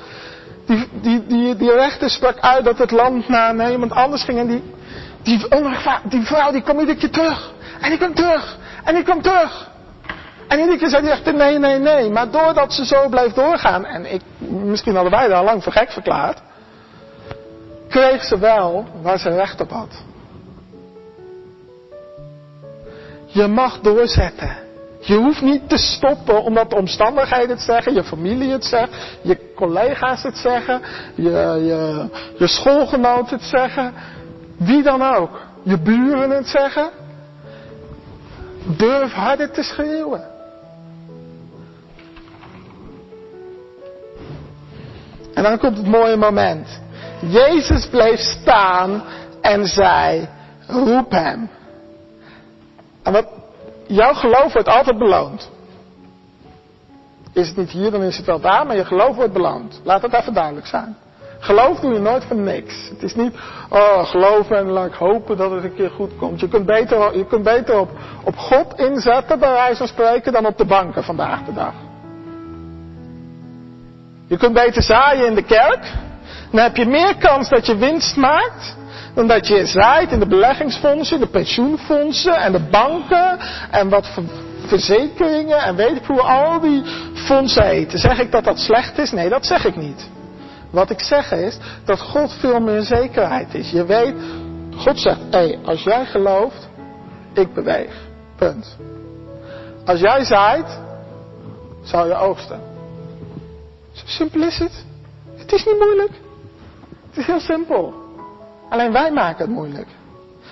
[0.66, 4.46] Die, die, die, die rechter sprak uit dat het land naar iemand anders ging en
[4.46, 4.74] die,
[5.28, 5.46] die,
[6.08, 7.52] die vrouw die kwam iedere keer terug.
[7.80, 8.56] En die kwam terug.
[8.84, 9.68] En die kwam terug.
[10.48, 12.10] En iedere keer zei hij echt nee, nee, nee.
[12.10, 15.90] Maar doordat ze zo bleef doorgaan, en ik, misschien hadden wij daar lang voor gek
[15.90, 16.38] verklaard,
[17.88, 20.02] kreeg ze wel waar ze recht op had.
[23.26, 24.56] Je mag doorzetten.
[25.00, 29.52] Je hoeft niet te stoppen omdat de omstandigheden het zeggen, je familie het zegt, je
[29.54, 30.80] collega's het zeggen,
[31.14, 31.30] je,
[31.64, 33.94] je, je schoolgenoten het zeggen,
[34.58, 35.40] wie dan ook.
[35.62, 36.90] Je buren het zeggen.
[38.76, 40.24] Durf harder te schreeuwen.
[45.34, 46.80] En dan komt het mooie moment.
[47.20, 49.02] Jezus bleef staan
[49.40, 50.28] en zei,
[50.66, 51.50] roep hem.
[53.02, 53.26] En wat,
[53.86, 55.50] jouw geloof wordt altijd beloond.
[57.32, 59.80] Is het niet hier, dan is het wel daar, maar je geloof wordt beloond.
[59.84, 60.96] Laat het even duidelijk zijn.
[61.38, 62.88] Geloof doe je nooit voor niks.
[62.88, 63.34] Het is niet,
[63.68, 66.40] oh, geloven en laat ik hopen dat het een keer goed komt.
[66.40, 67.90] Je kunt beter, je kunt beter op,
[68.24, 71.74] op God inzetten, bij wijze van spreken, dan op de banken vandaag de dag.
[74.26, 75.92] Je kunt beter zaaien in de kerk.
[76.50, 78.76] Dan heb je meer kans dat je winst maakt.
[79.14, 83.38] Dan dat je zaait in de beleggingsfondsen, de pensioenfondsen en de banken.
[83.70, 84.08] En wat
[84.66, 86.82] verzekeringen en weet ik hoe al die
[87.14, 87.98] fondsen heten.
[87.98, 89.12] Zeg ik dat dat slecht is?
[89.12, 90.08] Nee, dat zeg ik niet.
[90.70, 93.70] Wat ik zeg is dat God veel meer zekerheid is.
[93.70, 94.14] Je weet,
[94.76, 96.68] God zegt, hé, hey, als jij gelooft,
[97.32, 98.06] ik beweeg.
[98.36, 98.76] Punt.
[99.84, 100.78] Als jij zaait,
[101.82, 102.60] zal je oogsten.
[103.92, 104.84] Zo simpel is het.
[105.36, 106.12] Het is niet moeilijk.
[107.08, 107.94] Het is heel simpel.
[108.68, 109.88] Alleen wij maken het moeilijk.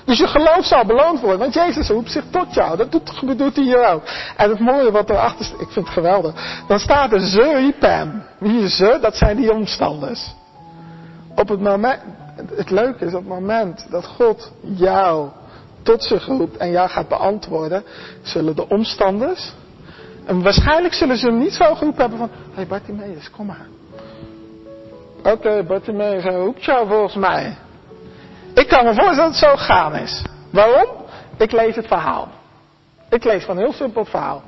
[0.07, 1.38] Dus je geloof zal beloond worden.
[1.38, 2.77] Want Jezus roept zich tot jou.
[2.77, 4.03] Dat doet, hij hier ook.
[4.37, 6.62] En het mooie wat erachter staat, ik vind het geweldig.
[6.69, 8.23] Dan staat er ze riep hem.
[8.38, 8.99] Wie is ze?
[9.01, 10.35] Dat zijn die omstanders.
[11.35, 12.01] Op het moment,
[12.55, 15.29] het leuke is op het moment dat God jou
[15.83, 17.85] tot zich roept en jou gaat beantwoorden,
[18.23, 19.53] zullen de omstanders,
[20.25, 23.66] en waarschijnlijk zullen ze hem niet zo geroepen hebben van, hé hey Bartimeus, kom maar.
[25.19, 27.57] Oké, okay, Bartimeus, hij roept jou volgens mij.
[28.57, 30.23] Ik kan me voorstellen dat het zo gegaan is.
[30.51, 30.87] Waarom?
[31.38, 32.29] Ik lees het verhaal.
[33.11, 34.42] Ik lees van een heel simpel verhaal.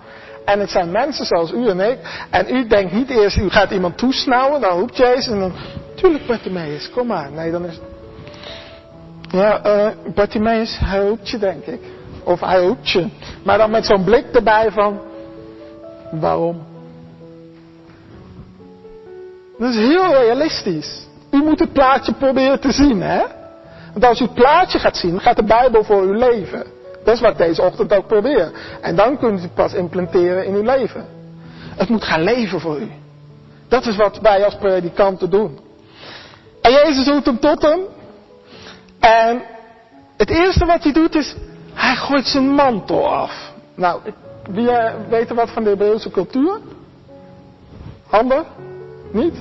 [0.45, 1.99] En het zijn mensen zoals u en ik.
[2.31, 5.53] En u denkt niet eerst, u gaat iemand toesnauwen, dan roept Jezus en dan,
[5.95, 7.31] tuurlijk Bartimeus, kom maar.
[7.31, 7.81] Nee, dan is
[9.31, 11.81] ja, uh, Bartimeus, hij roept je denk ik.
[12.25, 13.09] Of hij roept je.
[13.45, 15.01] Maar dan met zo'n blik erbij van,
[16.11, 16.67] waarom?
[19.59, 21.07] Dat is heel realistisch.
[21.31, 23.23] U moet het plaatje proberen te zien, hè?
[23.93, 26.65] Want als u het plaatje gaat zien, gaat de Bijbel voor uw leven.
[27.05, 28.53] Dat is wat ik deze ochtend ook probeer.
[28.81, 31.07] En dan kunt u het pas implementeren in uw leven.
[31.77, 32.91] Het moet gaan leven voor u.
[33.69, 35.59] Dat is wat wij als predikanten doen.
[36.63, 37.81] En Jezus roept hem tot hem.
[39.01, 39.43] En
[40.17, 41.35] het eerste wat hij doet is,
[41.75, 43.53] hij gooit zijn mantel af.
[43.75, 44.01] Nou,
[44.51, 46.61] wie eh, weet wat van de Hebreeuwse cultuur?
[48.07, 48.45] Handen?
[49.13, 49.35] Niet?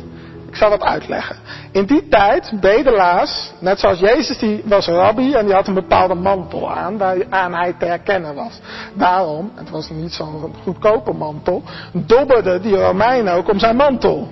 [0.57, 1.35] Zal het uitleggen.
[1.71, 6.13] In die tijd, bedelaars, net zoals Jezus, die was rabbi en die had een bepaalde
[6.13, 8.59] mantel aan, waaraan hij te herkennen was.
[8.93, 14.27] Daarom, het was niet zo'n goedkope mantel, dobberden die Romeinen ook om zijn mantel.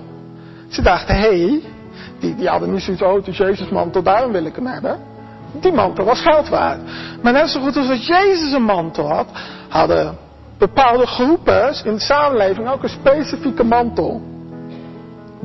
[0.68, 1.62] Ze dachten, hé, hey,
[2.18, 4.98] Die, die hadden niet zoiets, oh Jezus mantel, daarom wil ik hem hebben.
[5.60, 6.80] Die mantel was geld waard.
[7.22, 9.26] Maar net zo goed als dat Jezus een mantel had,
[9.68, 10.16] hadden
[10.58, 14.20] bepaalde groepen in de samenleving ook een specifieke mantel.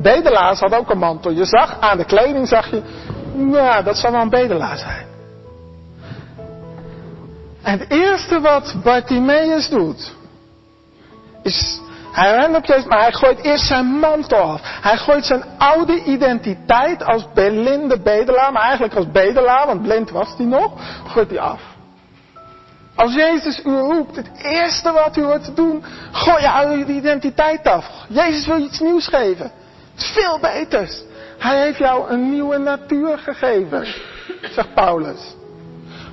[0.02, 1.30] Bedelaars hadden ook een mantel.
[1.30, 2.82] Je zag aan de kleding, zag je,
[3.34, 5.06] nou, dat zal wel een bedelaar zijn.
[7.62, 10.14] En het eerste wat Bartimaeus doet,
[11.42, 11.80] is,
[12.12, 14.60] hij rent op Jezus, maar hij gooit eerst zijn mantel af.
[14.62, 20.34] Hij gooit zijn oude identiteit als blinde bedelaar, maar eigenlijk als bedelaar, want blind was
[20.36, 20.72] hij nog,
[21.06, 21.60] gooit hij af.
[22.94, 27.66] Als Jezus u roept, het eerste wat u hoort te doen, gooi je oude identiteit
[27.66, 27.86] af.
[28.08, 29.52] Jezus wil je iets nieuws geven.
[30.10, 31.02] Veel beters.
[31.38, 33.86] Hij heeft jou een nieuwe natuur gegeven,
[34.42, 35.34] zegt Paulus.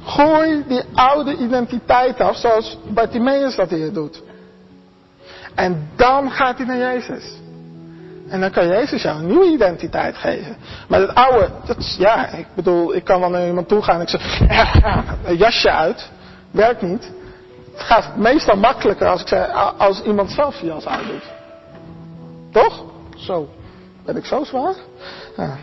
[0.03, 4.21] Gooi die oude identiteit af, zoals Bartimaeus dat hier doet.
[5.55, 7.37] En dan gaat hij naar Jezus.
[8.29, 10.57] En dan kan Jezus jou een nieuwe identiteit geven.
[10.87, 14.01] Maar het oude, dat, ja, ik bedoel, ik kan wel naar iemand toe gaan en
[14.01, 14.39] ik zeg,
[15.29, 16.09] een jasje uit.
[16.51, 17.11] Werkt niet.
[17.71, 21.23] Het gaat meestal makkelijker als, ik zeg, als iemand zelf je jas uitdoet.
[22.51, 22.83] Toch?
[23.17, 23.49] Zo.
[24.09, 24.75] Ben ik zo zwaar?
[25.37, 25.57] Ja,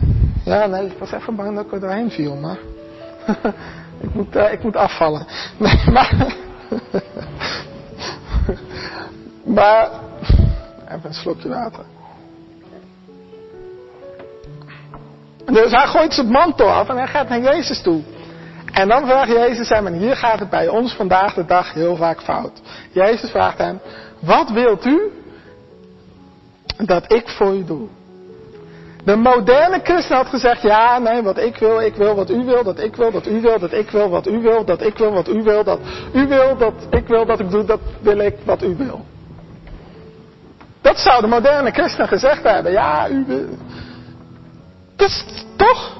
[0.45, 2.57] ja nee, ik was even bang dat ik er doorheen viel, maar...
[4.05, 5.27] ik, moet, uh, ik moet afvallen.
[5.57, 6.13] Nee, maar...
[9.57, 9.89] maar...
[10.85, 11.83] Even een slokje water.
[15.45, 18.01] Dus hij gooit zijn mantel af en hij gaat naar Jezus toe.
[18.71, 21.95] En dan vraagt Jezus hem, en hier gaat het bij ons vandaag de dag heel
[21.95, 22.61] vaak fout.
[22.91, 23.79] Jezus vraagt hem,
[24.19, 25.11] wat wilt u
[26.77, 27.87] dat ik voor u doe?
[29.07, 32.63] De moderne christen had gezegd, ja, nee, wat ik wil, ik wil wat u wil,
[32.63, 35.13] dat ik wil, dat u wil, dat ik wil, wat u wil, dat ik wil,
[35.13, 35.79] wat u wil, dat
[36.13, 39.05] u wil, dat ik wil, dat ik doe, dat wil ik, wat u wil.
[40.81, 43.57] Dat zou de moderne christen gezegd hebben, ja, u wil.
[44.95, 45.97] Dus toch?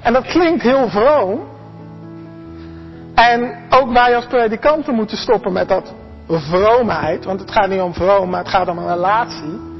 [0.00, 1.46] En dat klinkt heel vroom.
[3.14, 5.94] En ook wij als predikanten moeten stoppen met dat
[6.28, 7.24] vroomheid.
[7.24, 9.74] Want het gaat niet om vroom, maar het gaat om een relatie.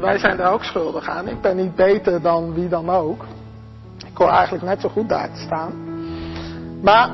[0.00, 1.28] Wij zijn daar ook schuldig aan.
[1.28, 3.24] Ik ben niet beter dan wie dan ook.
[4.06, 5.72] Ik hoor eigenlijk net zo goed daar te staan.
[6.82, 7.10] Maar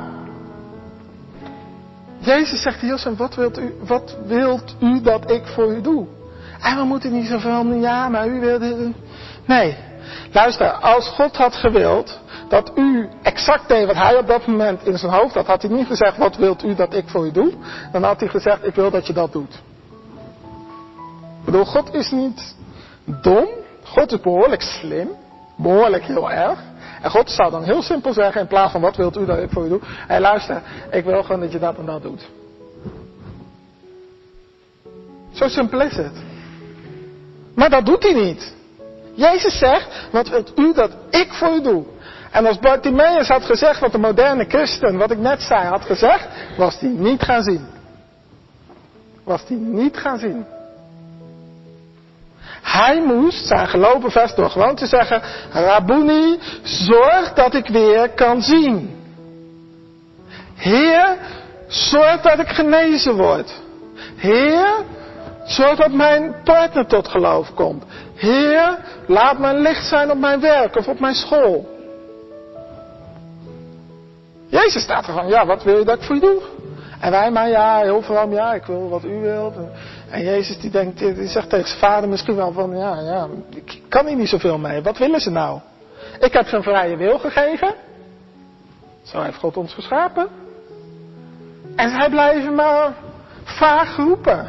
[2.19, 6.07] Jezus zegt hier, wat wilt, u, wat wilt u dat ik voor u doe?
[6.61, 8.95] En we moeten niet zo van, ja, maar u wilt...
[9.47, 9.77] Nee,
[10.33, 14.99] luister, als God had gewild dat u exact deed wat hij op dat moment in
[14.99, 17.53] zijn hoofd had, had hij niet gezegd, wat wilt u dat ik voor u doe?
[17.93, 19.63] Dan had hij gezegd, ik wil dat je dat doet.
[21.41, 22.55] Ik bedoel, God is niet
[23.05, 23.49] dom.
[23.83, 25.09] God is behoorlijk slim.
[25.57, 26.59] Behoorlijk heel erg.
[27.03, 29.51] En God zou dan heel simpel zeggen, in plaats van wat wilt u dat ik
[29.51, 29.81] voor u doe?
[29.83, 32.29] Hé, luister, ik wil gewoon dat je dat en dat doet.
[35.33, 36.13] Zo simpel is het.
[37.55, 38.55] Maar dat doet hij niet.
[39.15, 41.85] Jezus zegt, wat wilt u dat ik voor u doe?
[42.31, 46.29] En als Bartimaeus had gezegd wat de moderne christen, wat ik net zei, had gezegd,
[46.57, 47.67] was hij niet gaan zien.
[49.25, 50.45] Was hij niet gaan zien.
[52.63, 58.43] Hij moest zijn gelopen vest door gewoon te zeggen, Rabuni, zorg dat ik weer kan
[58.43, 58.99] zien.
[60.55, 61.17] Heer,
[61.69, 63.55] zorg dat ik genezen word.
[64.17, 64.67] Heer,
[65.45, 67.85] zorg dat mijn partner tot geloof komt.
[68.15, 71.79] Heer, laat mijn licht zijn op mijn werk of op mijn school.
[74.49, 76.43] Jezus staat er van, ja, wat wil je dat ik voor je doe?
[77.01, 79.55] En wij maar, ja, heel veel, ja, ik wil wat u wilt.
[80.11, 83.83] En Jezus die denkt, die zegt tegen zijn vader misschien wel van, ja, ja, ik
[83.89, 84.83] kan hier niet zoveel mee.
[84.83, 85.61] Wat willen ze nou?
[86.21, 87.75] Ik heb een vrije wil gegeven.
[89.03, 90.29] Zo heeft God ons geschapen.
[91.77, 92.95] En zij blijven maar
[93.45, 94.49] vaag roepen.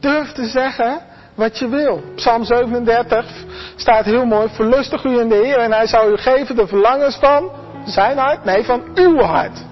[0.00, 1.00] Durf te zeggen
[1.34, 2.02] wat je wil.
[2.14, 3.44] Psalm 37
[3.76, 4.48] staat heel mooi.
[4.48, 7.50] Verlustig u in de Heer en hij zal u geven de verlangens van
[7.84, 8.44] zijn hart.
[8.44, 9.64] Nee, van uw hart.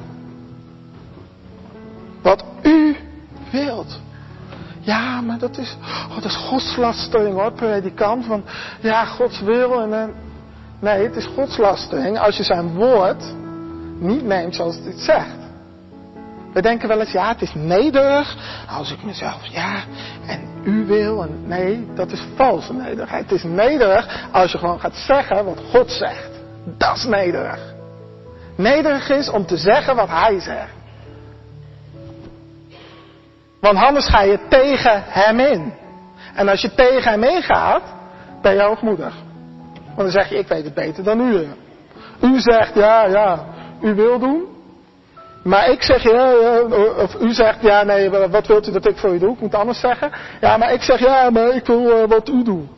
[2.23, 2.97] Wat u
[3.51, 4.01] wilt.
[4.91, 8.25] Ja, maar dat is, oh, dat is godslastering hoor, predikant.
[8.25, 8.45] Van,
[8.81, 10.15] ja, Gods wil en, en...
[10.81, 13.35] Nee, het is godslastering als je zijn woord
[13.99, 15.39] niet neemt zoals het zegt.
[16.53, 18.37] We denken wel eens, ja, het is nederig
[18.69, 19.83] als ik mezelf, ja,
[20.27, 21.23] en u wil.
[21.23, 23.23] En nee, dat is valse nederigheid.
[23.23, 26.31] Het is nederig als je gewoon gaat zeggen wat God zegt.
[26.79, 27.75] Dat is nederig.
[28.57, 30.80] Nederig is om te zeggen wat Hij zegt.
[33.61, 35.73] Want anders ga je tegen hem in.
[36.35, 37.83] En als je tegen hem ingaat,
[38.43, 39.15] ben je hoogmoedig.
[39.85, 41.47] Want dan zeg je, ik weet het beter dan u.
[42.23, 43.45] U zegt, ja, ja,
[43.81, 44.45] u wil doen.
[45.43, 46.61] Maar ik zeg, ja, ja,
[46.97, 49.33] of u zegt, ja, nee, wat wilt u dat ik voor u doe?
[49.33, 50.13] Ik moet anders zeggen.
[50.41, 52.69] Ja, maar ik zeg, ja, maar ik wil uh, wat u doet.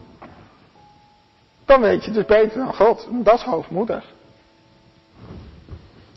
[1.66, 3.08] dan weet je dus beter dan God.
[3.10, 4.04] Dat is hoogmoedig.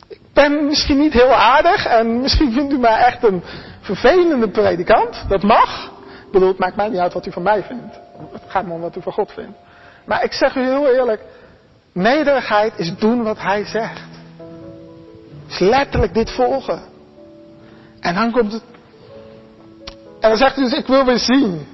[0.08, 3.42] Ik ben misschien niet heel aardig en misschien vindt u mij echt een
[3.86, 5.24] vervelende predikant.
[5.28, 5.86] Dat mag.
[6.26, 7.98] Ik bedoel, het maakt mij niet uit wat u van mij vindt.
[8.32, 9.58] Het gaat me om wat u van God vindt.
[10.04, 11.22] Maar ik zeg u heel eerlijk,
[11.92, 14.08] nederigheid is doen wat hij zegt.
[15.48, 16.82] Is letterlijk dit volgen.
[18.00, 18.62] En dan komt het.
[20.20, 21.66] En dan zegt hij dus, ik wil weer zien.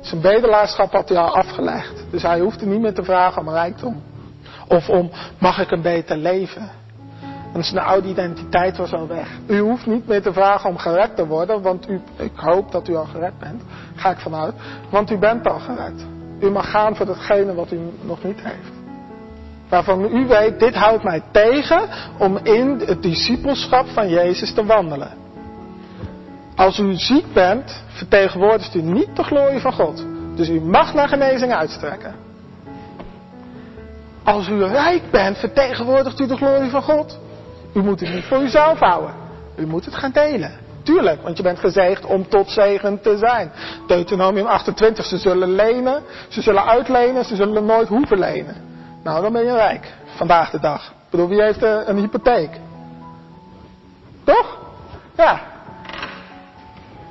[0.00, 2.04] Zijn bedelaarschap had hij al afgelegd.
[2.10, 4.02] Dus hij hoefde niet meer te vragen om rijkdom.
[4.68, 6.70] Of om, mag ik een beter leven?
[7.54, 9.28] En zijn oude identiteit was al weg.
[9.46, 12.88] U hoeft niet meer te vragen om gered te worden, want u, ik hoop dat
[12.88, 13.62] u al gered bent.
[13.94, 14.54] Ga ik vanuit.
[14.90, 16.06] Want u bent al gered.
[16.40, 18.72] U mag gaan voor datgene wat u nog niet heeft.
[19.68, 25.12] Waarvan u weet, dit houdt mij tegen om in het discipelschap van Jezus te wandelen.
[26.56, 30.04] Als u ziek bent, vertegenwoordigt u niet de glorie van God.
[30.36, 32.14] Dus u mag naar genezing uitstrekken.
[34.24, 37.18] Als u rijk bent, vertegenwoordigt u de glorie van God.
[37.74, 39.14] U moet het niet voor uzelf houden.
[39.56, 40.52] U moet het gaan delen.
[40.82, 43.52] Tuurlijk, want je bent gezegd om tot zegen te zijn.
[43.86, 48.56] Deuteronomium 28, ze zullen lenen, ze zullen uitlenen, ze zullen nooit hoeven lenen.
[49.02, 50.86] Nou, dan ben je rijk, vandaag de dag.
[50.88, 52.50] Ik bedoel, wie heeft een hypotheek?
[54.24, 54.58] Toch?
[55.16, 55.40] Ja.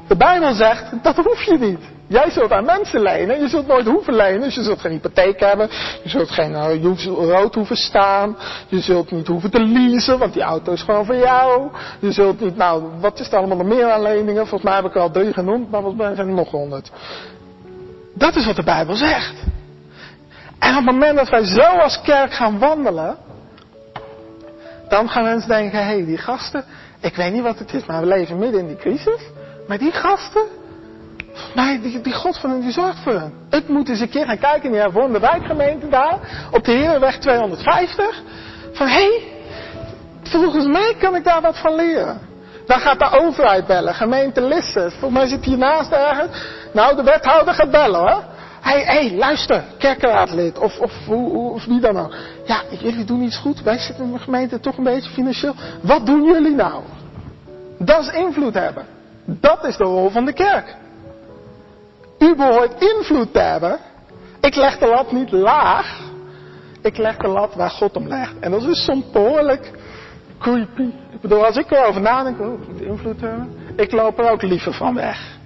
[0.07, 1.92] De Bijbel zegt, dat hoef je niet.
[2.07, 5.39] Jij zult aan mensen lenen, je zult nooit hoeven lenen, dus je zult geen hypotheek
[5.39, 5.69] hebben,
[6.03, 8.37] je zult geen uh, je rood hoeven staan,
[8.67, 11.71] je zult niet hoeven te leasen, want die auto is gewoon voor jou.
[11.99, 14.47] Je zult niet, nou, wat is er allemaal nog meer aan leningen?
[14.47, 16.91] Volgens mij heb ik er al drie genoemd, maar volgens mij zijn er nog honderd.
[18.13, 19.35] Dat is wat de Bijbel zegt.
[20.59, 23.17] En op het moment dat wij zo als kerk gaan wandelen,
[24.87, 26.63] dan gaan mensen denken, hé, hey, die gasten,
[27.01, 29.21] ik weet niet wat het is, maar we leven midden in die crisis.
[29.67, 30.43] Maar die gasten,
[31.55, 33.33] maar die, God van hen, die zorgt voor hen.
[33.49, 37.17] Ik moet eens een keer gaan kijken in die hervormde wijkgemeente daar, op de Herenweg
[37.17, 38.21] 250.
[38.73, 39.21] Van hé, hey,
[40.23, 42.19] volgens mij kan ik daar wat van leren.
[42.65, 44.89] Dan gaat de overheid bellen, gemeente Lisse.
[44.89, 46.37] Volgens mij zit hiernaast ergens.
[46.73, 48.23] Nou, de wethouder gaat bellen hoor.
[48.61, 51.17] Hé, hey, hey, luister, kerkenraadlid of, of, of,
[51.53, 52.15] of wie dan ook.
[52.45, 53.61] Ja, jullie doen iets goed.
[53.61, 55.53] Wij zitten in de gemeente toch een beetje financieel.
[55.81, 56.83] Wat doen jullie nou?
[57.79, 58.85] Dat is invloed hebben.
[59.25, 60.75] Dat is de rol van de kerk.
[62.23, 63.79] U behoort invloed te hebben.
[64.41, 66.01] Ik leg de lat niet laag.
[66.81, 68.39] Ik leg de lat waar God hem legt.
[68.39, 69.71] En dat is soms behoorlijk
[70.39, 70.91] creepy.
[71.11, 73.55] Ik bedoel, als ik erover nadenk, oh, ik moet invloed hebben.
[73.75, 75.37] Ik loop er ook liever van weg.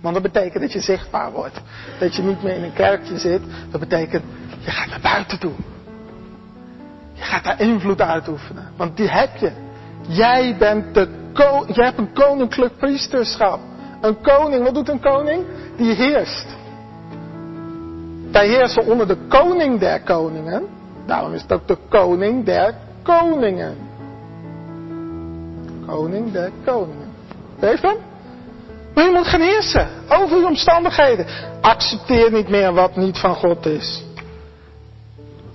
[0.00, 1.60] Want dat betekent dat je zichtbaar wordt.
[1.98, 3.42] Dat je niet meer in een kerkje zit.
[3.70, 4.24] Dat betekent,
[4.58, 5.52] je gaat naar buiten toe.
[7.12, 8.72] Je gaat daar invloed uitoefenen.
[8.76, 9.52] Want die heb je.
[10.08, 11.18] Jij bent de
[11.74, 13.60] jij hebt een koninklijk priesterschap.
[14.00, 15.44] Een koning, wat doet een koning?
[15.76, 16.46] Die heerst.
[18.32, 20.66] Wij heersen onder de koning der koningen.
[21.06, 23.76] Daarom is het ook de koning der koningen.
[25.86, 27.08] Koning der koningen.
[27.58, 27.96] Heeft hem?
[28.94, 31.26] Maar moet gaan heersen over je omstandigheden.
[31.60, 34.04] Accepteer niet meer wat niet van God is.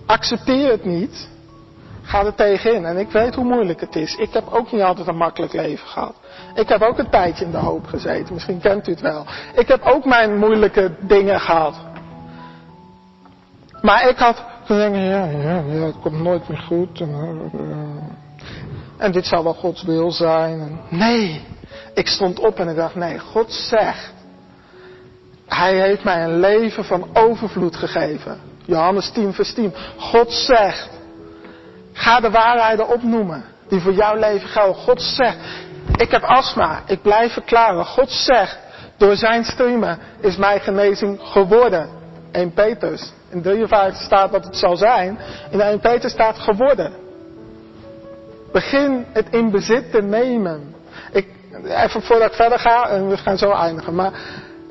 [0.06, 1.28] Accepteer het niet.
[2.16, 2.86] Ga er tegenin.
[2.86, 4.16] En ik weet hoe moeilijk het is.
[4.16, 6.14] Ik heb ook niet altijd een makkelijk leven gehad.
[6.54, 8.34] Ik heb ook een tijdje in de hoop gezeten.
[8.34, 9.26] Misschien kent u het wel.
[9.56, 11.76] Ik heb ook mijn moeilijke dingen gehad.
[13.82, 17.02] Maar ik had gezegd, ja, ja, ja, het komt nooit meer goed.
[17.02, 17.52] En,
[18.98, 20.80] en dit zal wel Gods wil zijn.
[20.90, 21.42] Nee,
[21.94, 24.14] ik stond op en ik dacht, nee, God zegt.
[25.48, 28.40] Hij heeft mij een leven van overvloed gegeven.
[28.66, 29.74] Johannes 10 vers 10.
[29.98, 31.04] God zegt.
[31.96, 34.76] Ga de waarheden opnoemen die voor jouw leven gelden.
[34.76, 35.38] God zegt,
[35.98, 37.86] ik heb astma, ik blijf verklaren.
[37.86, 38.58] God zegt,
[38.98, 41.90] door zijn streamen is mijn genezing geworden.
[42.32, 43.12] 1 Peters.
[43.30, 45.20] In 53 staat wat het zal zijn.
[45.50, 46.94] In 1 Petrus staat geworden.
[48.52, 50.76] Begin het in bezit te nemen.
[51.12, 51.28] Ik,
[51.68, 53.96] even voordat ik verder ga, en we gaan zo eindigen.
[53.96, 54.12] Maar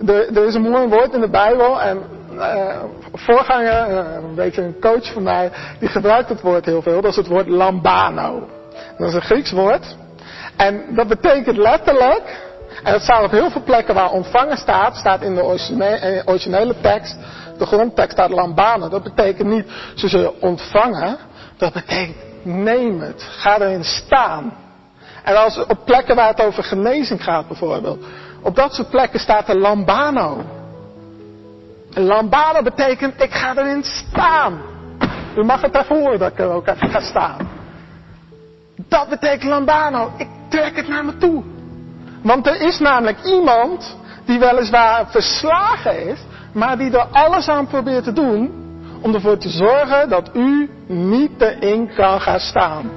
[0.07, 1.81] er, er is een mooi woord in de Bijbel.
[1.81, 2.03] En
[2.35, 2.77] uh,
[3.13, 7.01] voorganger, uh, een beetje een coach van mij, die gebruikt het woord heel veel.
[7.01, 8.49] Dat is het woord lambano.
[8.99, 9.97] Dat is een Grieks woord.
[10.57, 12.43] En dat betekent letterlijk,
[12.83, 16.75] en dat staat op heel veel plekken waar ontvangen staat, staat in de originele, originele
[16.81, 17.17] tekst,
[17.59, 18.89] de grondtekst staat lambano.
[18.89, 21.17] Dat betekent niet ze zullen ontvangen,
[21.57, 24.53] dat betekent neem het, ga erin staan.
[25.23, 28.05] En als op plekken waar het over genezing gaat bijvoorbeeld,
[28.43, 30.45] op dat soort plekken staat er lambano.
[31.95, 34.61] Lambano betekent, ik ga erin staan.
[35.37, 37.49] U mag het daarvoor dat ik er ook even ga staan.
[38.89, 40.13] Dat betekent lambano.
[40.17, 41.43] Ik trek het naar me toe.
[42.23, 46.19] Want er is namelijk iemand die weliswaar verslagen is,
[46.53, 48.63] maar die er alles aan probeert te doen
[49.03, 52.91] om ervoor te zorgen dat u niet erin kan gaan staan.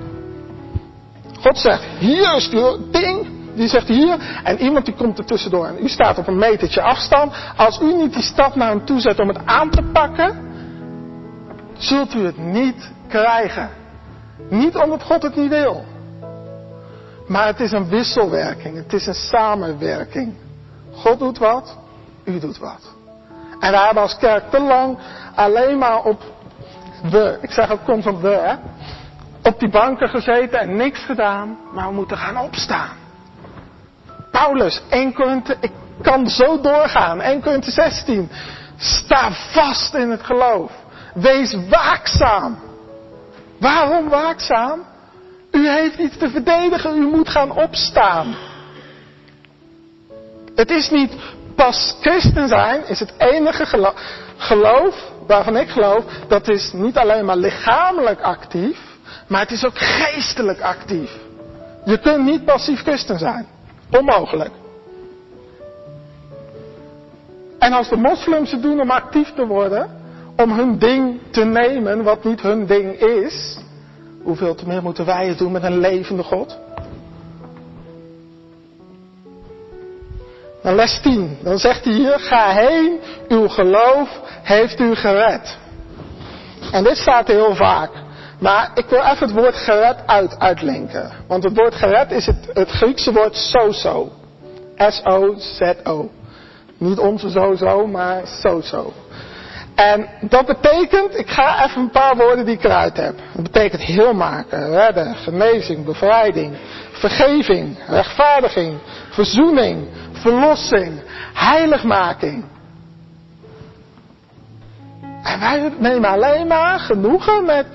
[1.40, 3.28] God zegt, hier is het ding,
[3.58, 6.82] die zegt hier, en iemand die komt er tussendoor en u staat op een metertje
[6.82, 7.34] afstand.
[7.56, 10.36] Als u niet die stap naar hem toe zet om het aan te pakken,
[11.78, 13.70] zult u het niet krijgen.
[14.50, 15.84] Niet omdat God het niet wil.
[17.28, 18.76] Maar het is een wisselwerking.
[18.76, 20.34] Het is een samenwerking.
[20.94, 21.78] God doet wat,
[22.24, 22.96] u doet wat.
[23.60, 24.98] En wij hebben als kerk te lang
[25.36, 26.24] alleen maar op
[27.12, 28.56] we, ik zeg ook constant we, hè,
[29.50, 33.07] op die banken gezeten en niks gedaan, maar we moeten gaan opstaan.
[34.38, 35.72] Paulus, 1 Korinthe, ik
[36.02, 38.30] kan zo doorgaan, 1 Korinthe 16.
[38.78, 40.72] Sta vast in het geloof.
[41.14, 42.60] Wees waakzaam.
[43.60, 44.86] Waarom waakzaam?
[45.52, 48.36] U heeft iets te verdedigen, u moet gaan opstaan.
[50.56, 51.12] Het is niet
[51.56, 53.96] pas christen zijn, is het enige geloof,
[54.38, 54.96] geloof
[55.28, 58.80] waarvan ik geloof, dat is niet alleen maar lichamelijk actief,
[59.28, 61.12] maar het is ook geestelijk actief.
[61.86, 63.57] Je kunt niet passief christen zijn.
[63.92, 64.52] Onmogelijk.
[67.60, 69.90] En als de moslims het doen om actief te worden,
[70.36, 73.58] om hun ding te nemen wat niet hun ding is,
[74.24, 76.58] hoeveel te meer moeten wij het doen met een levende God?
[80.62, 85.58] Dan les 10, dan zegt hij hier, ga heen, uw geloof heeft u gered.
[86.72, 87.92] En dit staat heel vaak.
[88.40, 91.12] Maar ik wil even het woord gered uit, uitlinken.
[91.28, 94.12] Want het woord gered is het, het Griekse woord sozo.
[94.78, 96.10] S-O-Z-O.
[96.78, 98.94] Niet onze zo-zo, maar zo-zo.
[99.76, 103.16] En dat betekent, ik ga even een paar woorden die ik eruit heb.
[103.34, 106.58] Dat betekent heel maken, redden, genezing, bevrijding,
[106.92, 108.78] vergeving, rechtvaardiging,
[109.10, 111.02] verzoening, verlossing,
[111.34, 112.46] heiligmaking.
[115.24, 117.66] En wij nemen alleen maar genoegen met,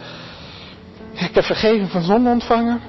[1.13, 2.81] ik heb vergeving van zonde ontvangen,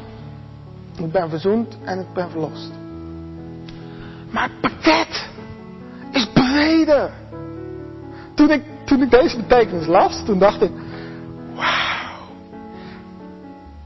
[0.97, 2.71] ik ben verzoend en ik ben verlost.
[4.29, 5.29] Maar het pakket
[6.11, 7.11] is breder.
[8.35, 10.71] Toen ik, toen ik deze betekenis las, toen dacht ik,
[11.55, 12.27] wauw.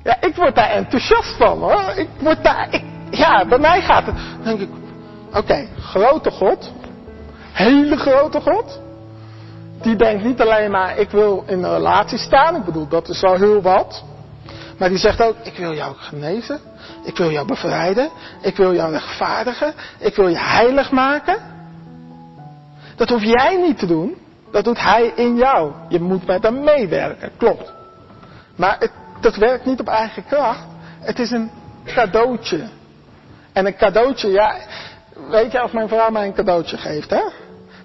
[0.03, 1.93] Ja, ik word daar enthousiast van hoor.
[1.95, 4.69] Ik word daar, ik, ja, bij mij gaat het, dan denk ik,
[5.33, 6.71] oké, grote God,
[7.51, 8.79] hele grote God.
[9.81, 12.55] Die denkt niet alleen maar, ik wil in een relatie staan.
[12.55, 14.03] Ik bedoel, dat is al heel wat.
[14.77, 16.59] Maar die zegt ook, ik wil jou genezen.
[17.03, 18.09] Ik wil jou bevrijden.
[18.41, 19.73] Ik wil jou rechtvaardigen.
[19.99, 21.37] Ik wil je heilig maken.
[22.95, 24.17] Dat hoef jij niet te doen.
[24.51, 25.71] Dat doet hij in jou.
[25.89, 27.73] Je moet met hem meewerken, klopt.
[28.55, 30.65] Maar het, dat werkt niet op eigen kracht.
[30.99, 31.51] Het is een
[31.85, 32.67] cadeautje.
[33.53, 34.55] En een cadeautje, ja,
[35.29, 37.21] weet je als mijn vrouw mij een cadeautje geeft, hè?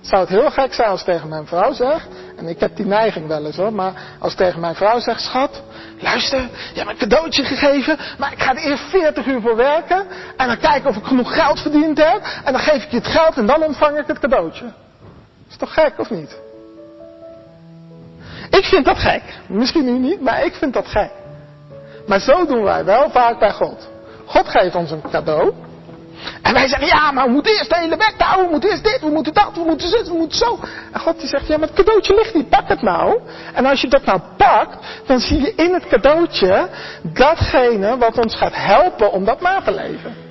[0.00, 3.26] Zou het heel gek zijn als tegen mijn vrouw zegt, en ik heb die neiging
[3.26, 5.62] wel eens hoor, maar als tegen mijn vrouw zegt, schat,
[6.02, 9.56] luister, je hebt me een cadeautje gegeven, maar ik ga er eerst 40 uur voor
[9.56, 12.96] werken, en dan kijken of ik genoeg geld verdiend heb, en dan geef ik je
[12.96, 14.72] het geld en dan ontvang ik het cadeautje.
[15.50, 16.40] Is toch gek of niet?
[18.50, 19.22] Ik vind dat gek.
[19.46, 21.10] Misschien u niet, maar ik vind dat gek.
[22.06, 23.88] Maar zo doen wij wel vaak bij God.
[24.24, 25.52] God geeft ons een cadeau.
[26.42, 28.44] En wij zeggen, ja, maar we moeten eerst de hele weg houden.
[28.44, 30.58] We moeten eerst dit, we moeten dat, we moeten dit, we moeten zo.
[30.92, 32.48] En God die zegt, ja, maar het cadeautje ligt niet.
[32.48, 33.20] Pak het nou.
[33.54, 36.68] En als je dat nou pakt, dan zie je in het cadeautje
[37.02, 40.30] datgene wat ons gaat helpen om dat na te leven.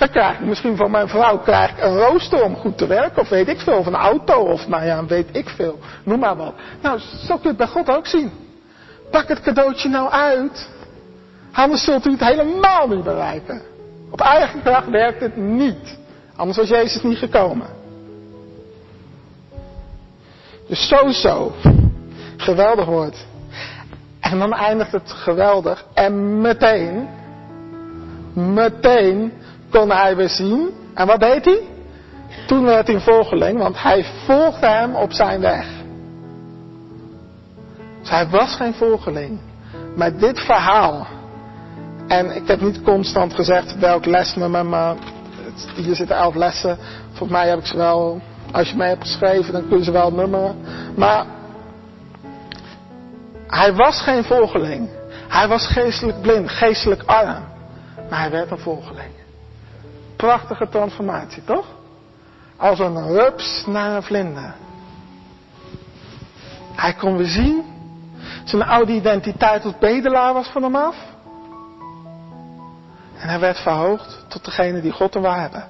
[0.00, 3.22] Dan krijg ik misschien van mijn vrouw krijg ik een rooster om goed te werken.
[3.22, 3.78] Of weet ik veel.
[3.78, 4.34] Of een auto.
[4.34, 5.78] Of nou ja, weet ik veel.
[6.04, 6.54] Noem maar wat.
[6.82, 8.32] Nou, zo kun je het bij God ook zien.
[9.10, 10.68] Pak het cadeautje nou uit.
[11.52, 13.62] Anders zult u het helemaal niet bereiken.
[14.10, 15.98] Op eigen kracht werkt het niet.
[16.36, 17.66] Anders was Jezus niet gekomen.
[20.68, 20.88] Dus
[21.20, 21.52] zo.
[22.36, 23.26] Geweldig woord.
[24.20, 25.84] En dan eindigt het geweldig.
[25.94, 27.08] En meteen,
[28.32, 29.32] meteen
[29.70, 30.70] kon hij weer zien.
[30.94, 31.60] En wat deed hij?
[32.46, 35.66] Toen werd hij volgeling, want hij volgde hem op zijn weg.
[38.00, 39.38] Dus hij was geen volgeling.
[39.96, 41.06] Maar dit verhaal.
[42.10, 44.96] En ik heb niet constant gezegd welk lesnummer, maar
[45.74, 46.78] hier zitten elf lessen.
[47.08, 48.20] Volgens mij heb ik ze wel,
[48.52, 50.56] als je mij hebt geschreven, dan kun je ze wel nummeren.
[50.96, 51.24] Maar
[53.46, 54.88] hij was geen volgeling.
[55.28, 57.44] Hij was geestelijk blind, geestelijk arm.
[58.10, 59.12] Maar hij werd een volgeling.
[60.16, 61.66] Prachtige transformatie, toch?
[62.56, 64.54] Als een rups naar een vlinder.
[66.74, 67.64] Hij kon weer zien.
[68.44, 70.96] Zijn oude identiteit als bedelaar was van hem af.
[73.20, 75.64] En hij werd verhoogd tot degene die God te waren.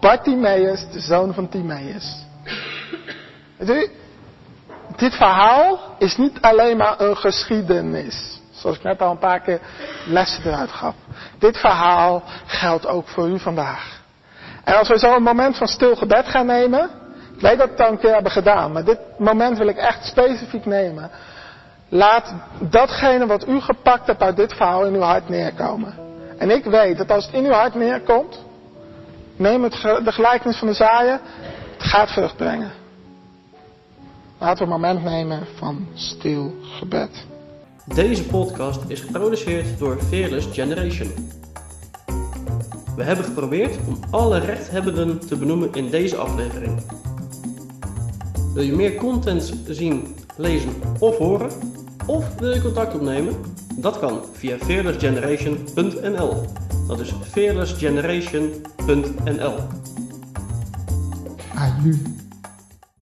[0.00, 2.24] Bartimaeus, de zoon van Timaeus.
[4.96, 8.40] dit verhaal is niet alleen maar een geschiedenis.
[8.50, 9.60] Zoals ik net al een paar keer
[10.06, 10.94] lessen eruit gaf.
[11.38, 14.00] Dit verhaal geldt ook voor u vandaag.
[14.64, 16.90] En als we zo een moment van stil gebed gaan nemen.
[17.34, 18.72] Ik weet dat we een keer hebben gedaan.
[18.72, 21.10] Maar dit moment wil ik echt specifiek nemen.
[21.88, 26.05] Laat datgene wat u gepakt hebt uit dit verhaal in uw hart neerkomen.
[26.38, 28.44] En ik weet dat als het in uw hart neerkomt.
[29.36, 29.72] Neem het,
[30.04, 31.20] de gelijkenis van de zaaien.
[31.76, 32.72] Het gaat vrucht brengen.
[34.38, 37.26] Laten we een moment nemen van stil gebed.
[37.94, 41.12] Deze podcast is geproduceerd door Fearless Generation.
[42.96, 46.80] We hebben geprobeerd om alle rechthebbenden te benoemen in deze aflevering.
[48.54, 51.50] Wil je meer content zien, lezen of horen?
[52.06, 53.34] Of wil je contact opnemen?
[53.76, 56.44] Dat kan via fearlessgeneration.nl.
[56.86, 59.54] Dat is fearlessgeneration.nl.
[61.54, 61.94] Aju.